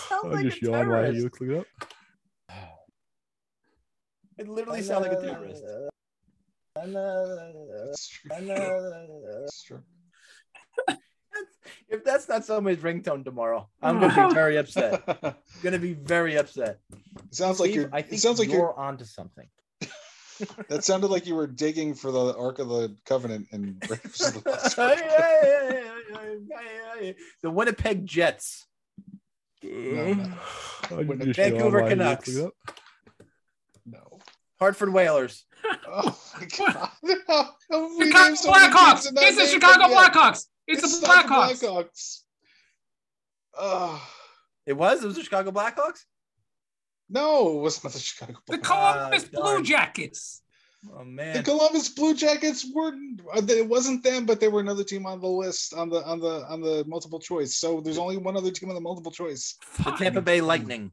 [0.09, 1.67] Sounds I'll just yawn while he looks it up.
[4.39, 5.63] It literally sounds like a terrorist.
[6.75, 8.29] That's true.
[8.31, 9.83] That's true.
[11.89, 15.01] If that's not somebody's ringtone tomorrow, I'm gonna be very upset.
[15.23, 15.33] I'm
[15.63, 16.79] gonna be very upset.
[16.93, 17.89] It sounds like you're.
[17.91, 18.79] I It think sounds like you're you're.
[18.79, 19.47] onto something.
[20.69, 23.77] That sounded like you were digging for the Ark of the Covenant and
[27.41, 28.65] the Winnipeg Jets.
[29.61, 30.33] No, no.
[30.91, 32.53] I'll the Vancouver while he looks Canucks.
[33.85, 34.19] No.
[34.59, 35.45] Hartford Whalers.
[35.91, 36.89] Oh my god.
[37.67, 38.91] How Chicago named so many Blackhawks.
[38.93, 40.13] teams and It's the Chicago them yet?
[40.13, 40.45] Blackhawks.
[40.69, 41.63] It's, the not Blackhawks.
[41.63, 42.19] Blackhawks.
[43.57, 44.01] Ugh.
[44.65, 45.03] It was.
[45.03, 45.99] It was the Chicago Blackhawks.
[47.09, 49.63] no, it was not the Chicago The Columbus Ah, Blue.
[49.63, 50.41] Jackets.
[50.95, 51.43] Oh man, The.
[51.43, 52.93] Columbus Blue Jackets were
[53.35, 56.45] it wasn't them, but they were another team on the list on the on the
[56.47, 57.55] on the multiple choice.
[57.55, 59.57] So there's only one other team on the multiple choice.
[59.83, 60.91] The Tampa Bay Lightning.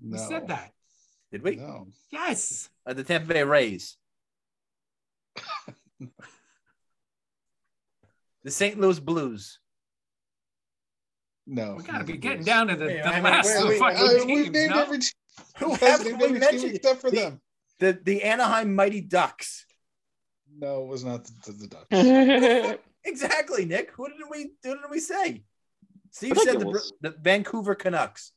[0.00, 0.12] No.
[0.12, 0.70] We said that.
[1.32, 1.56] Did we?
[1.56, 1.88] No.
[2.10, 2.68] Yes.
[2.86, 3.96] Uh, the Tampa Bay Rays.
[8.44, 8.78] the St.
[8.78, 9.58] Louis Blues.
[11.46, 11.74] No.
[11.76, 13.68] We gotta be getting down to the, Hey, the I mean, last where- of the
[13.70, 14.50] wait, fucking we've teams.
[14.50, 14.82] named no?
[14.82, 15.10] every team.
[15.58, 16.74] Who haven't we mentioned?
[16.76, 17.40] except for The- them.
[17.78, 19.66] The the Anaheim Mighty Ducks.
[20.56, 22.78] No, it was not the, the, the Ducks.
[23.04, 23.90] Exactly, Nick.
[23.96, 25.42] Who did we who did we say?
[26.12, 28.30] Steve said the, the Vancouver Canucks.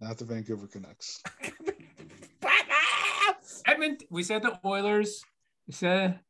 [0.00, 1.20] not the Vancouver Canucks.
[3.66, 5.22] Edmund, we said the Oilers.
[5.66, 6.20] We said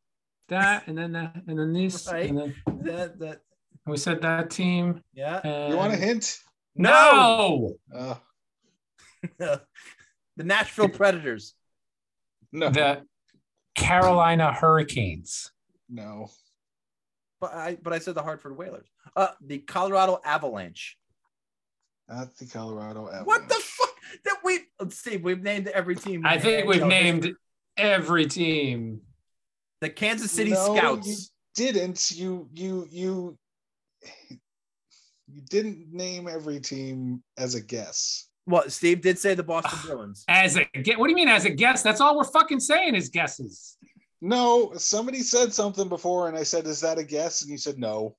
[0.48, 2.28] that, and then that, and then this, Right.
[2.30, 3.40] and then That that
[3.86, 5.02] we said that team.
[5.12, 5.40] yeah.
[5.44, 5.72] And...
[5.72, 6.38] You want a hint?
[6.76, 8.16] No, Uh,
[9.38, 9.60] the
[10.36, 11.54] Nashville Predators.
[12.52, 12.70] no.
[12.70, 13.04] the
[13.74, 15.50] Carolina Hurricanes.
[15.88, 16.28] no.
[17.40, 18.86] But I but I said the Hartford Whalers.
[19.14, 20.96] Uh the Colorado Avalanche.
[22.08, 23.26] Not the Colorado Avalanche.
[23.26, 23.90] What the fuck?
[24.24, 26.24] That we Steve, we've named every team.
[26.24, 27.34] I think we've No, named
[27.76, 29.00] every team.
[29.84, 31.06] The Kansas City No, Scouts.
[31.06, 32.10] You didn't.
[32.10, 33.38] You you you
[35.28, 38.28] you didn't name every team as a guess.
[38.46, 40.24] Well, Steve did say the Boston Bruins.
[40.26, 41.82] As a guess, what do you mean as a guess?
[41.82, 43.76] That's all we're fucking saying is guesses.
[44.20, 47.78] No, somebody said something before, and I said, "Is that a guess?" And you said,
[47.78, 48.16] "No."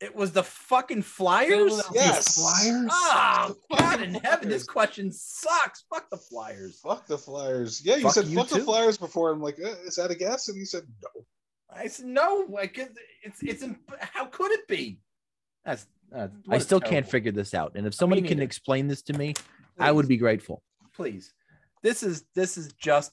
[0.00, 1.82] It was the fucking Flyers.
[1.92, 2.36] Yes.
[2.36, 2.88] Flyers.
[2.92, 5.84] Oh The God fucking in heaven, this question sucks.
[5.90, 6.78] Fuck the Flyers.
[6.80, 7.84] Fuck the Flyers.
[7.84, 8.60] Yeah, you Fuck said you fuck the.
[8.60, 9.32] Flyers before.
[9.32, 10.48] I'm like, uh, is that a guess?
[10.48, 11.24] And you said no.
[11.70, 12.46] I said no.
[12.48, 12.78] Like
[13.22, 15.00] it's it's imp- how could it be?
[15.64, 17.72] That's uh, I what a still can't figure this out.
[17.74, 19.34] And if somebody can explain this to me,
[19.80, 20.62] I would be grateful.
[20.94, 21.34] Please,
[21.82, 23.12] this is this is just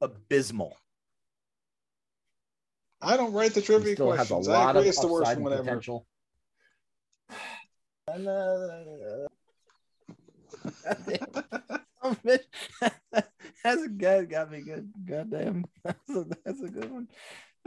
[0.00, 0.76] abysmal.
[3.00, 4.48] I don't write the trivia still has a questions.
[4.48, 5.62] I lot of agree it's the worst upside from and whatever.
[5.64, 6.06] potential.
[13.64, 14.28] That's a good.
[14.28, 14.92] Got me good.
[15.06, 17.08] Goddamn, that's a, that's a good one.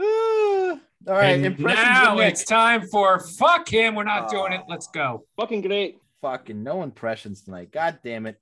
[0.00, 0.78] All
[1.14, 3.96] right, And now it's time for fuck him.
[3.96, 4.60] We're not doing it.
[4.62, 4.66] Ah.
[4.68, 5.24] Let's go.
[5.36, 5.98] Fucking great.
[6.22, 7.72] Fucking no impressions tonight.
[7.72, 8.40] God damn it.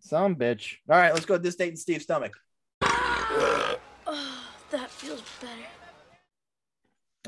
[0.00, 0.76] Some bitch.
[0.88, 2.32] All right, let's go to this date in Steve's stomach.
[4.08, 5.85] Oh, that feels better.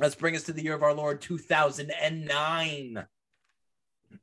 [0.01, 3.05] Let's bring us to the year of our Lord 2009.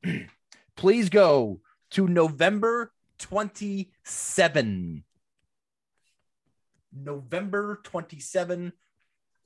[0.78, 1.60] Please go
[1.92, 5.04] to November 27.
[6.98, 8.72] November 27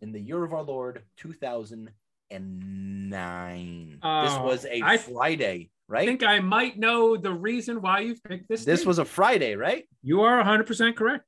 [0.02, 3.90] in the year of our Lord 2009.
[3.92, 6.04] this Oh, was a I- Friday, right?
[6.04, 8.66] I think I might know the reason why you've picked this.
[8.66, 8.88] This date.
[8.88, 9.86] was a Friday, right?
[10.04, 11.26] You are 100% correct.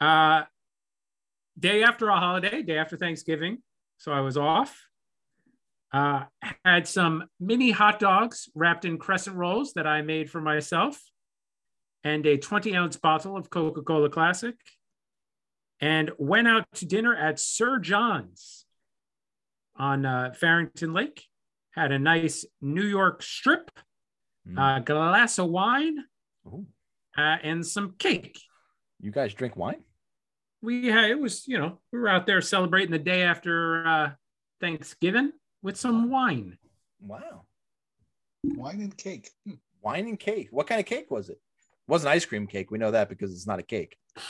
[0.00, 0.44] Uh,
[1.62, 3.58] day after a holiday, day after Thanksgiving.
[3.96, 4.76] So I was off.
[5.92, 6.24] Uh,
[6.64, 11.00] had some mini hot dogs wrapped in crescent rolls that I made for myself,
[12.02, 14.54] and a 20 ounce bottle of Coca Cola Classic,
[15.80, 18.64] and went out to dinner at Sir John's
[19.76, 21.24] on uh, Farrington Lake.
[21.72, 23.70] Had a nice New York strip,
[24.48, 24.58] Mm.
[24.78, 25.98] a glass of wine,
[27.16, 28.40] uh, and some cake.
[28.98, 29.84] You guys drink wine?
[30.62, 34.10] We had it was you know we were out there celebrating the day after uh,
[34.60, 35.32] Thanksgiving
[35.62, 36.56] with some wine.
[37.00, 37.42] Wow.
[38.44, 39.30] Wine and cake.
[39.46, 39.54] Hmm.
[39.82, 40.48] Wine and cake.
[40.52, 41.32] What kind of cake was it?
[41.38, 42.70] It wasn't ice cream cake.
[42.70, 43.96] We know that because it's not a cake.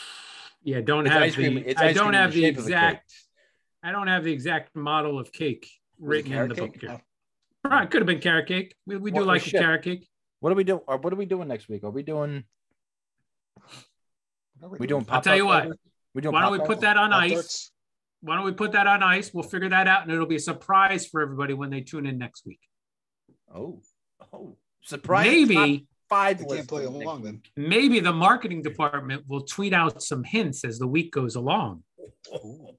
[0.65, 2.69] Yeah, don't It's have ice cream- the I don't have the the shape of a
[2.69, 2.77] cake.
[2.77, 3.13] exact
[3.83, 5.69] I don't have the exact model of cake
[5.99, 6.83] written in the book cake?
[6.83, 7.01] here.
[7.65, 8.77] Right, could have been carrot cake.
[8.87, 10.09] We, we do What- like oh, a carrot cake.
[10.39, 10.81] What are we doing?
[10.87, 11.83] What are we doing next week?
[11.83, 12.45] Are we doing?
[14.63, 15.05] Are We doing?
[15.09, 15.69] I'll tell you what.
[16.15, 16.23] We?
[16.23, 17.31] Why don't we put that on ice?
[17.31, 17.73] Pop-Tarts?
[18.23, 19.35] why don't we put that on ice?
[19.35, 22.19] We'll figure that out, and it'll be a surprise for everybody when they tune in
[22.19, 22.61] next week.
[23.53, 23.83] Oh,
[24.33, 25.27] oh, surprise!
[25.27, 26.41] Maybe five.
[26.41, 27.43] I can't play along then.
[27.57, 31.83] maybe the marketing department will tweet out some hints as the week goes along.
[32.33, 32.77] Oh,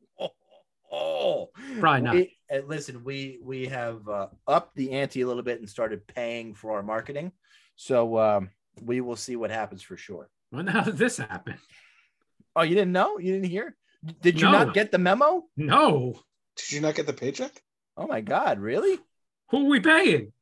[0.91, 2.15] oh Probably not.
[2.15, 6.07] We- uh, listen, we we have uh, upped the ante a little bit and started
[6.07, 7.31] paying for our marketing,
[7.75, 8.49] so um,
[8.81, 10.29] we will see what happens for sure.
[10.51, 11.55] When how did this happen?
[12.55, 13.17] Oh, you didn't know?
[13.17, 13.75] You didn't hear?
[14.21, 14.51] Did you No.
[14.65, 15.45] not get the memo?
[15.57, 16.19] No.
[16.57, 17.61] Did you not get the paycheck?
[17.97, 18.99] Oh my God, really?
[19.49, 20.33] Who are we paying?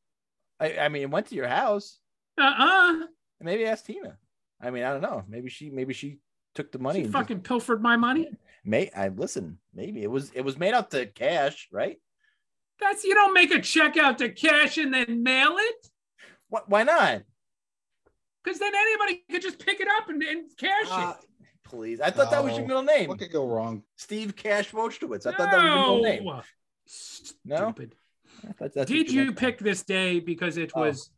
[0.59, 1.99] I, I mean, it went to your house.
[2.39, 3.05] Uh-uh.
[3.39, 4.18] Maybe ask Tina.
[4.62, 5.24] I mean, I don't know.
[5.28, 6.20] Maybe she maybe she
[6.55, 6.99] took the money.
[6.99, 8.30] She and just- fucking pilfered my money.
[8.64, 9.57] may I listen?
[9.74, 11.97] Maybe it was it was made out to cash, right?
[12.80, 15.88] That's you don't make a check out to cash and then mail it.
[16.49, 16.68] What?
[16.70, 17.24] Why not?
[18.43, 21.26] Because then anybody could just pick it up and, and cash Uh, it.
[21.72, 22.67] Please, I thought that was your No.
[22.67, 23.84] middle name, What could go wrong?
[23.95, 25.26] Steve Cash Wojtowicz.
[25.26, 26.24] I thought that was your middle name.
[26.26, 26.43] No.
[27.45, 27.55] No?
[27.72, 27.95] Stupid.
[28.59, 29.38] That's Did you meant.
[29.38, 30.82] pick this day because it Oh.
[30.82, 31.09] was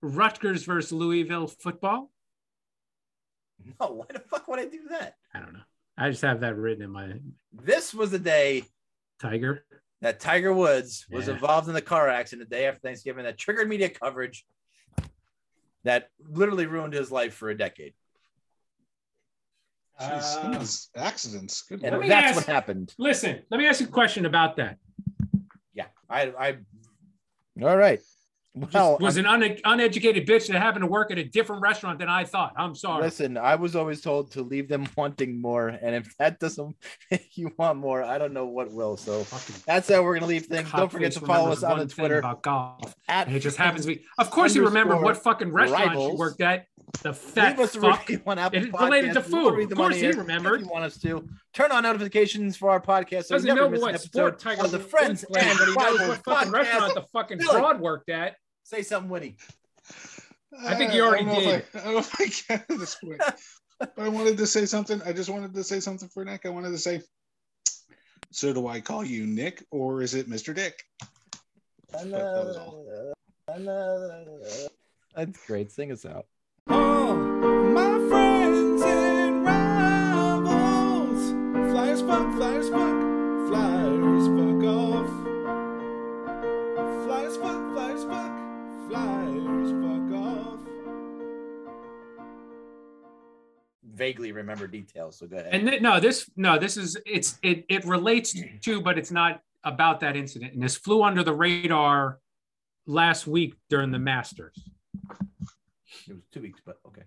[0.00, 2.10] Rutgers versus Louisville football?
[3.80, 5.16] No, why the fuck would I do that?
[5.32, 5.62] I don't know.
[5.96, 7.20] I just have that written in my
[7.52, 8.64] This was the day
[9.20, 9.64] Tiger.
[10.00, 11.34] that Tiger Woods was Yeah.
[11.34, 14.44] involved in the car accident the day after Thanksgiving that triggered media coverage
[15.84, 17.94] that literally ruined his life for a decade.
[20.00, 21.62] Jeez, some uh, accidents.
[21.62, 22.94] Good And that's ask- what happened.
[22.98, 24.78] Listen, let me ask you a question about that.
[25.74, 25.86] Yeah.
[26.08, 26.56] I I
[27.62, 28.00] all right.
[28.54, 31.98] Well, was I'm- an un- uneducated bitch that happened to work at a different restaurant
[31.98, 32.52] than I thought.
[32.54, 33.02] I'm sorry.
[33.02, 36.76] Listen, I was always told to leave them wanting more, and if that doesn't
[37.10, 38.98] make you want more, I don't know what will.
[38.98, 39.24] So
[39.64, 40.70] that's how we're gonna leave things.
[40.70, 42.94] Don't forget to follow us on the Twitter about golf.
[43.08, 44.04] at And it just happens to be.
[44.18, 46.10] Of course, you remember what fucking restaurant rivals.
[46.12, 46.66] she worked at.
[47.02, 48.08] The fat Leave us fuck.
[48.08, 49.28] review on Apple It is related to Podcasts.
[49.28, 49.72] We will food.
[49.72, 50.60] Of course, he remembered.
[50.60, 53.70] If you want us to turn on notifications for our podcast, so Doesn't never know
[53.70, 56.52] miss what episode sport Tiger the Friends played, and but he knows what fucking podcast.
[56.52, 58.36] restaurant the fucking Billy, fraud worked at.
[58.62, 59.36] Say something witty.
[60.64, 61.64] I think you already don't did.
[61.74, 63.20] I, I don't know if I can at this point.
[63.78, 65.00] but I wanted to say something.
[65.04, 66.46] I just wanted to say something for Nick.
[66.46, 67.00] I wanted to say,
[68.30, 70.54] so do I call you Nick or is it Mr.
[70.54, 70.78] Dick?
[71.92, 72.06] That
[73.48, 74.68] was.
[75.16, 75.72] That's great.
[75.72, 76.26] Sing us out.
[76.68, 77.14] Oh,
[77.74, 81.32] my friends and rivals.
[81.72, 85.08] Flyers fuck, flyers fuck, flyers fuck off.
[87.04, 88.32] Flyers fuck, flyers fuck,
[88.88, 90.60] flyers fuck off.
[93.94, 95.52] Vaguely remember details, so go ahead.
[95.52, 99.40] And th- no, this no, this is it's it it relates to, but it's not
[99.64, 100.54] about that incident.
[100.54, 102.18] And this flew under the radar
[102.86, 104.58] last week during the Masters.
[106.08, 107.02] It was two weeks, but okay.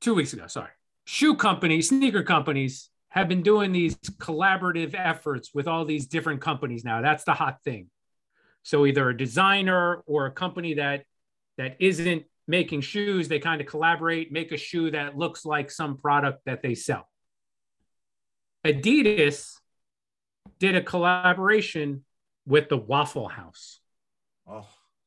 [0.00, 0.70] two weeks ago, sorry.
[1.04, 6.84] Shoe companies, sneaker companies have been doing these collaborative efforts with all these different companies
[6.84, 7.00] now.
[7.00, 7.88] That's the hot thing.
[8.62, 11.04] So either a designer or a company that
[11.56, 15.96] that isn't making shoes, they kind of collaborate, make a shoe that looks like some
[15.96, 17.08] product that they sell.
[18.64, 19.54] Adidas
[20.58, 22.04] did a collaboration
[22.46, 23.80] with the Waffle House.
[24.48, 24.66] Oh,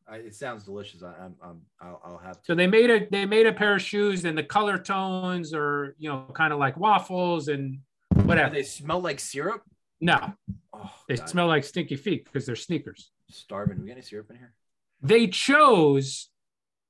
[0.10, 1.04] I, it sounds delicious.
[1.04, 2.46] I, I'm, I'm, I'll, I'll have to.
[2.46, 5.96] So they made a they made a pair of shoes, and the color tones are
[6.00, 7.80] you know kind of like waffles and
[8.24, 8.54] whatever.
[8.54, 9.62] They smell like syrup.
[10.02, 10.34] No,
[10.74, 13.12] Oh, they God, smell like stinky feet because they're sneakers.
[13.30, 13.80] starving.
[13.82, 14.54] We got any syrup in here?
[15.02, 16.30] They chose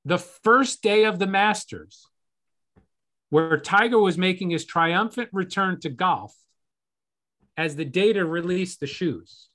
[0.05, 2.05] the first day of the Masters,
[3.30, 6.34] where Tiger was making his triumphant return to golf,
[7.57, 9.48] as the day to release the shoes.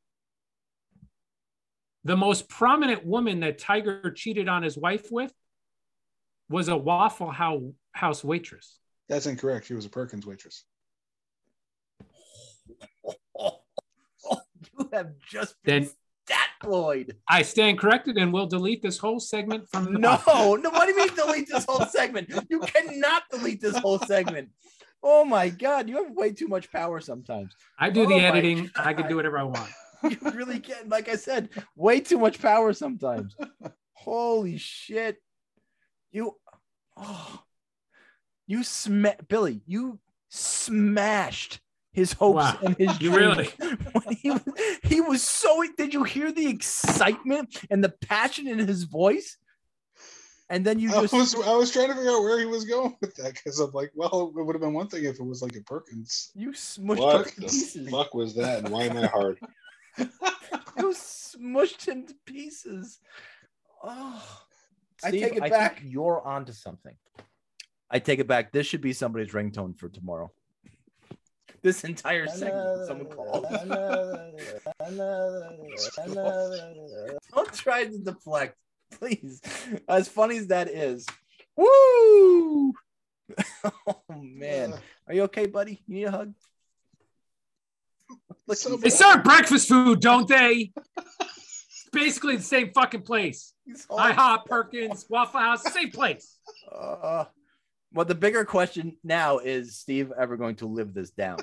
[2.05, 5.33] The most prominent woman that Tiger cheated on his wife with
[6.49, 7.31] was a Waffle
[7.93, 8.79] House waitress.
[9.09, 9.67] That's incorrect.
[9.67, 10.65] She was a Perkins waitress.
[14.79, 15.91] You have just been Then
[16.27, 16.49] stat
[17.29, 20.63] I stand corrected and we'll delete this whole segment from the No, podcast.
[20.63, 20.71] no.
[20.71, 22.33] What do you mean delete this whole segment?
[22.49, 24.49] You cannot delete this whole segment.
[25.03, 27.55] Oh my god, you have way too much power sometimes.
[27.79, 28.71] I do Oh the my editing.
[28.75, 29.71] I can do whatever I want.
[30.11, 30.89] You really can.
[30.89, 33.37] Like I said, way too much power sometimes.
[33.93, 35.23] Holy shit.
[36.13, 36.37] You
[36.97, 37.43] oh
[38.47, 39.99] you sma Billy, you
[40.29, 41.61] smashed
[41.93, 42.59] his hopes Wow.
[42.63, 43.37] and his You dreams.
[43.37, 43.51] really?
[43.93, 44.43] When he, was,
[44.83, 49.37] he was so did you hear the excitement and the passion in his voice?
[50.51, 52.65] And then you I just was I was trying to figure out where he was
[52.65, 55.25] going with that because I'm like, well, it would have been one thing if it
[55.25, 56.31] was like a Perkins.
[56.35, 58.59] you smushed What him to the fuck was that?
[58.59, 59.39] And why am I hard?
[60.77, 62.99] You smushed him to pieces.
[63.83, 64.23] Oh,
[65.05, 65.81] I take it I back.
[65.85, 66.97] you're onto something.
[67.91, 68.51] I take it back.
[68.51, 70.33] This should be somebody's ringtone for tomorrow.
[71.63, 72.89] this entire segment.
[72.89, 73.45] Someone called.
[77.35, 78.57] Don't try to deflect,
[78.91, 79.41] please.
[79.89, 81.07] As funny as that is.
[81.57, 82.73] Woo!
[83.65, 84.75] oh man.
[85.07, 85.83] Are you okay, buddy?
[85.87, 86.35] You need a hug?
[88.47, 90.73] Look, So They serve breakfast food, don't they?
[90.97, 93.55] It's basically the same fucking place.
[93.91, 96.37] IHOP, Perkins, Waffle House, same place.
[96.71, 97.25] Uh,
[97.93, 101.39] well, the bigger question now is Steve ever going to live this down?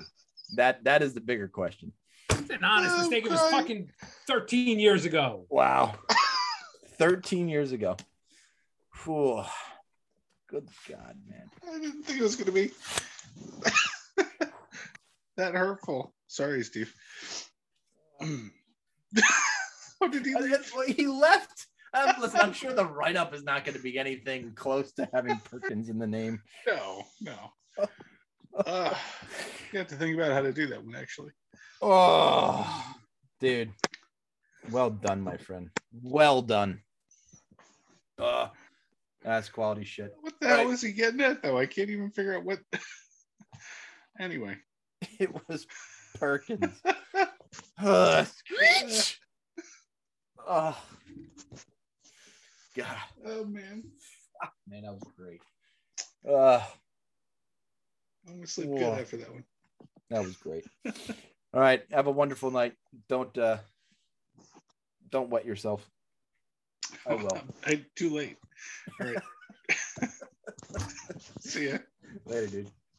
[0.57, 1.93] That that is the bigger question.
[2.29, 3.25] It's an honest mistake.
[3.25, 3.89] It was fucking
[4.27, 5.45] 13 years ago.
[5.49, 5.95] Wow.
[6.97, 7.95] 13 years ago.
[9.03, 9.43] Whew.
[10.47, 11.49] Good God, man.
[11.67, 12.71] I didn't think it was going to be
[15.37, 16.13] that hurtful.
[16.27, 16.93] Sorry, Steve.
[19.97, 20.95] what did he leave?
[20.95, 21.67] He left.
[21.93, 25.09] Um, listen, I'm sure the write up is not going to be anything close to
[25.13, 26.41] having Perkins in the name.
[26.67, 27.35] No, no.
[28.65, 28.93] Uh,
[29.71, 31.31] you have to think about how to do that one, actually.
[31.81, 32.95] Oh,
[33.39, 33.71] dude.
[34.69, 35.69] Well done, my friend.
[36.03, 36.81] Well done.
[38.19, 38.49] Uh,
[39.23, 40.13] that's quality shit.
[40.21, 41.57] What the hell is he getting at, though?
[41.57, 42.59] I can't even figure out what.
[44.19, 44.57] anyway.
[45.19, 45.67] It was
[46.15, 46.81] Perkins.
[47.79, 49.19] uh, screech.
[50.47, 50.77] Oh,
[52.75, 52.97] God.
[53.25, 53.83] Oh, man.
[54.67, 55.41] Man, that was great.
[56.27, 56.61] Uh,
[58.27, 58.77] I'm going to sleep Whoa.
[58.77, 59.43] good after that one.
[60.09, 60.65] that was great.
[61.53, 61.83] All right.
[61.91, 62.73] Have a wonderful night.
[63.09, 63.57] Don't uh
[65.09, 65.85] don't wet yourself.
[67.05, 67.37] I will.
[67.65, 68.37] I too late.
[68.99, 69.21] All right.
[71.41, 71.77] See ya.
[72.25, 72.71] Later, dude.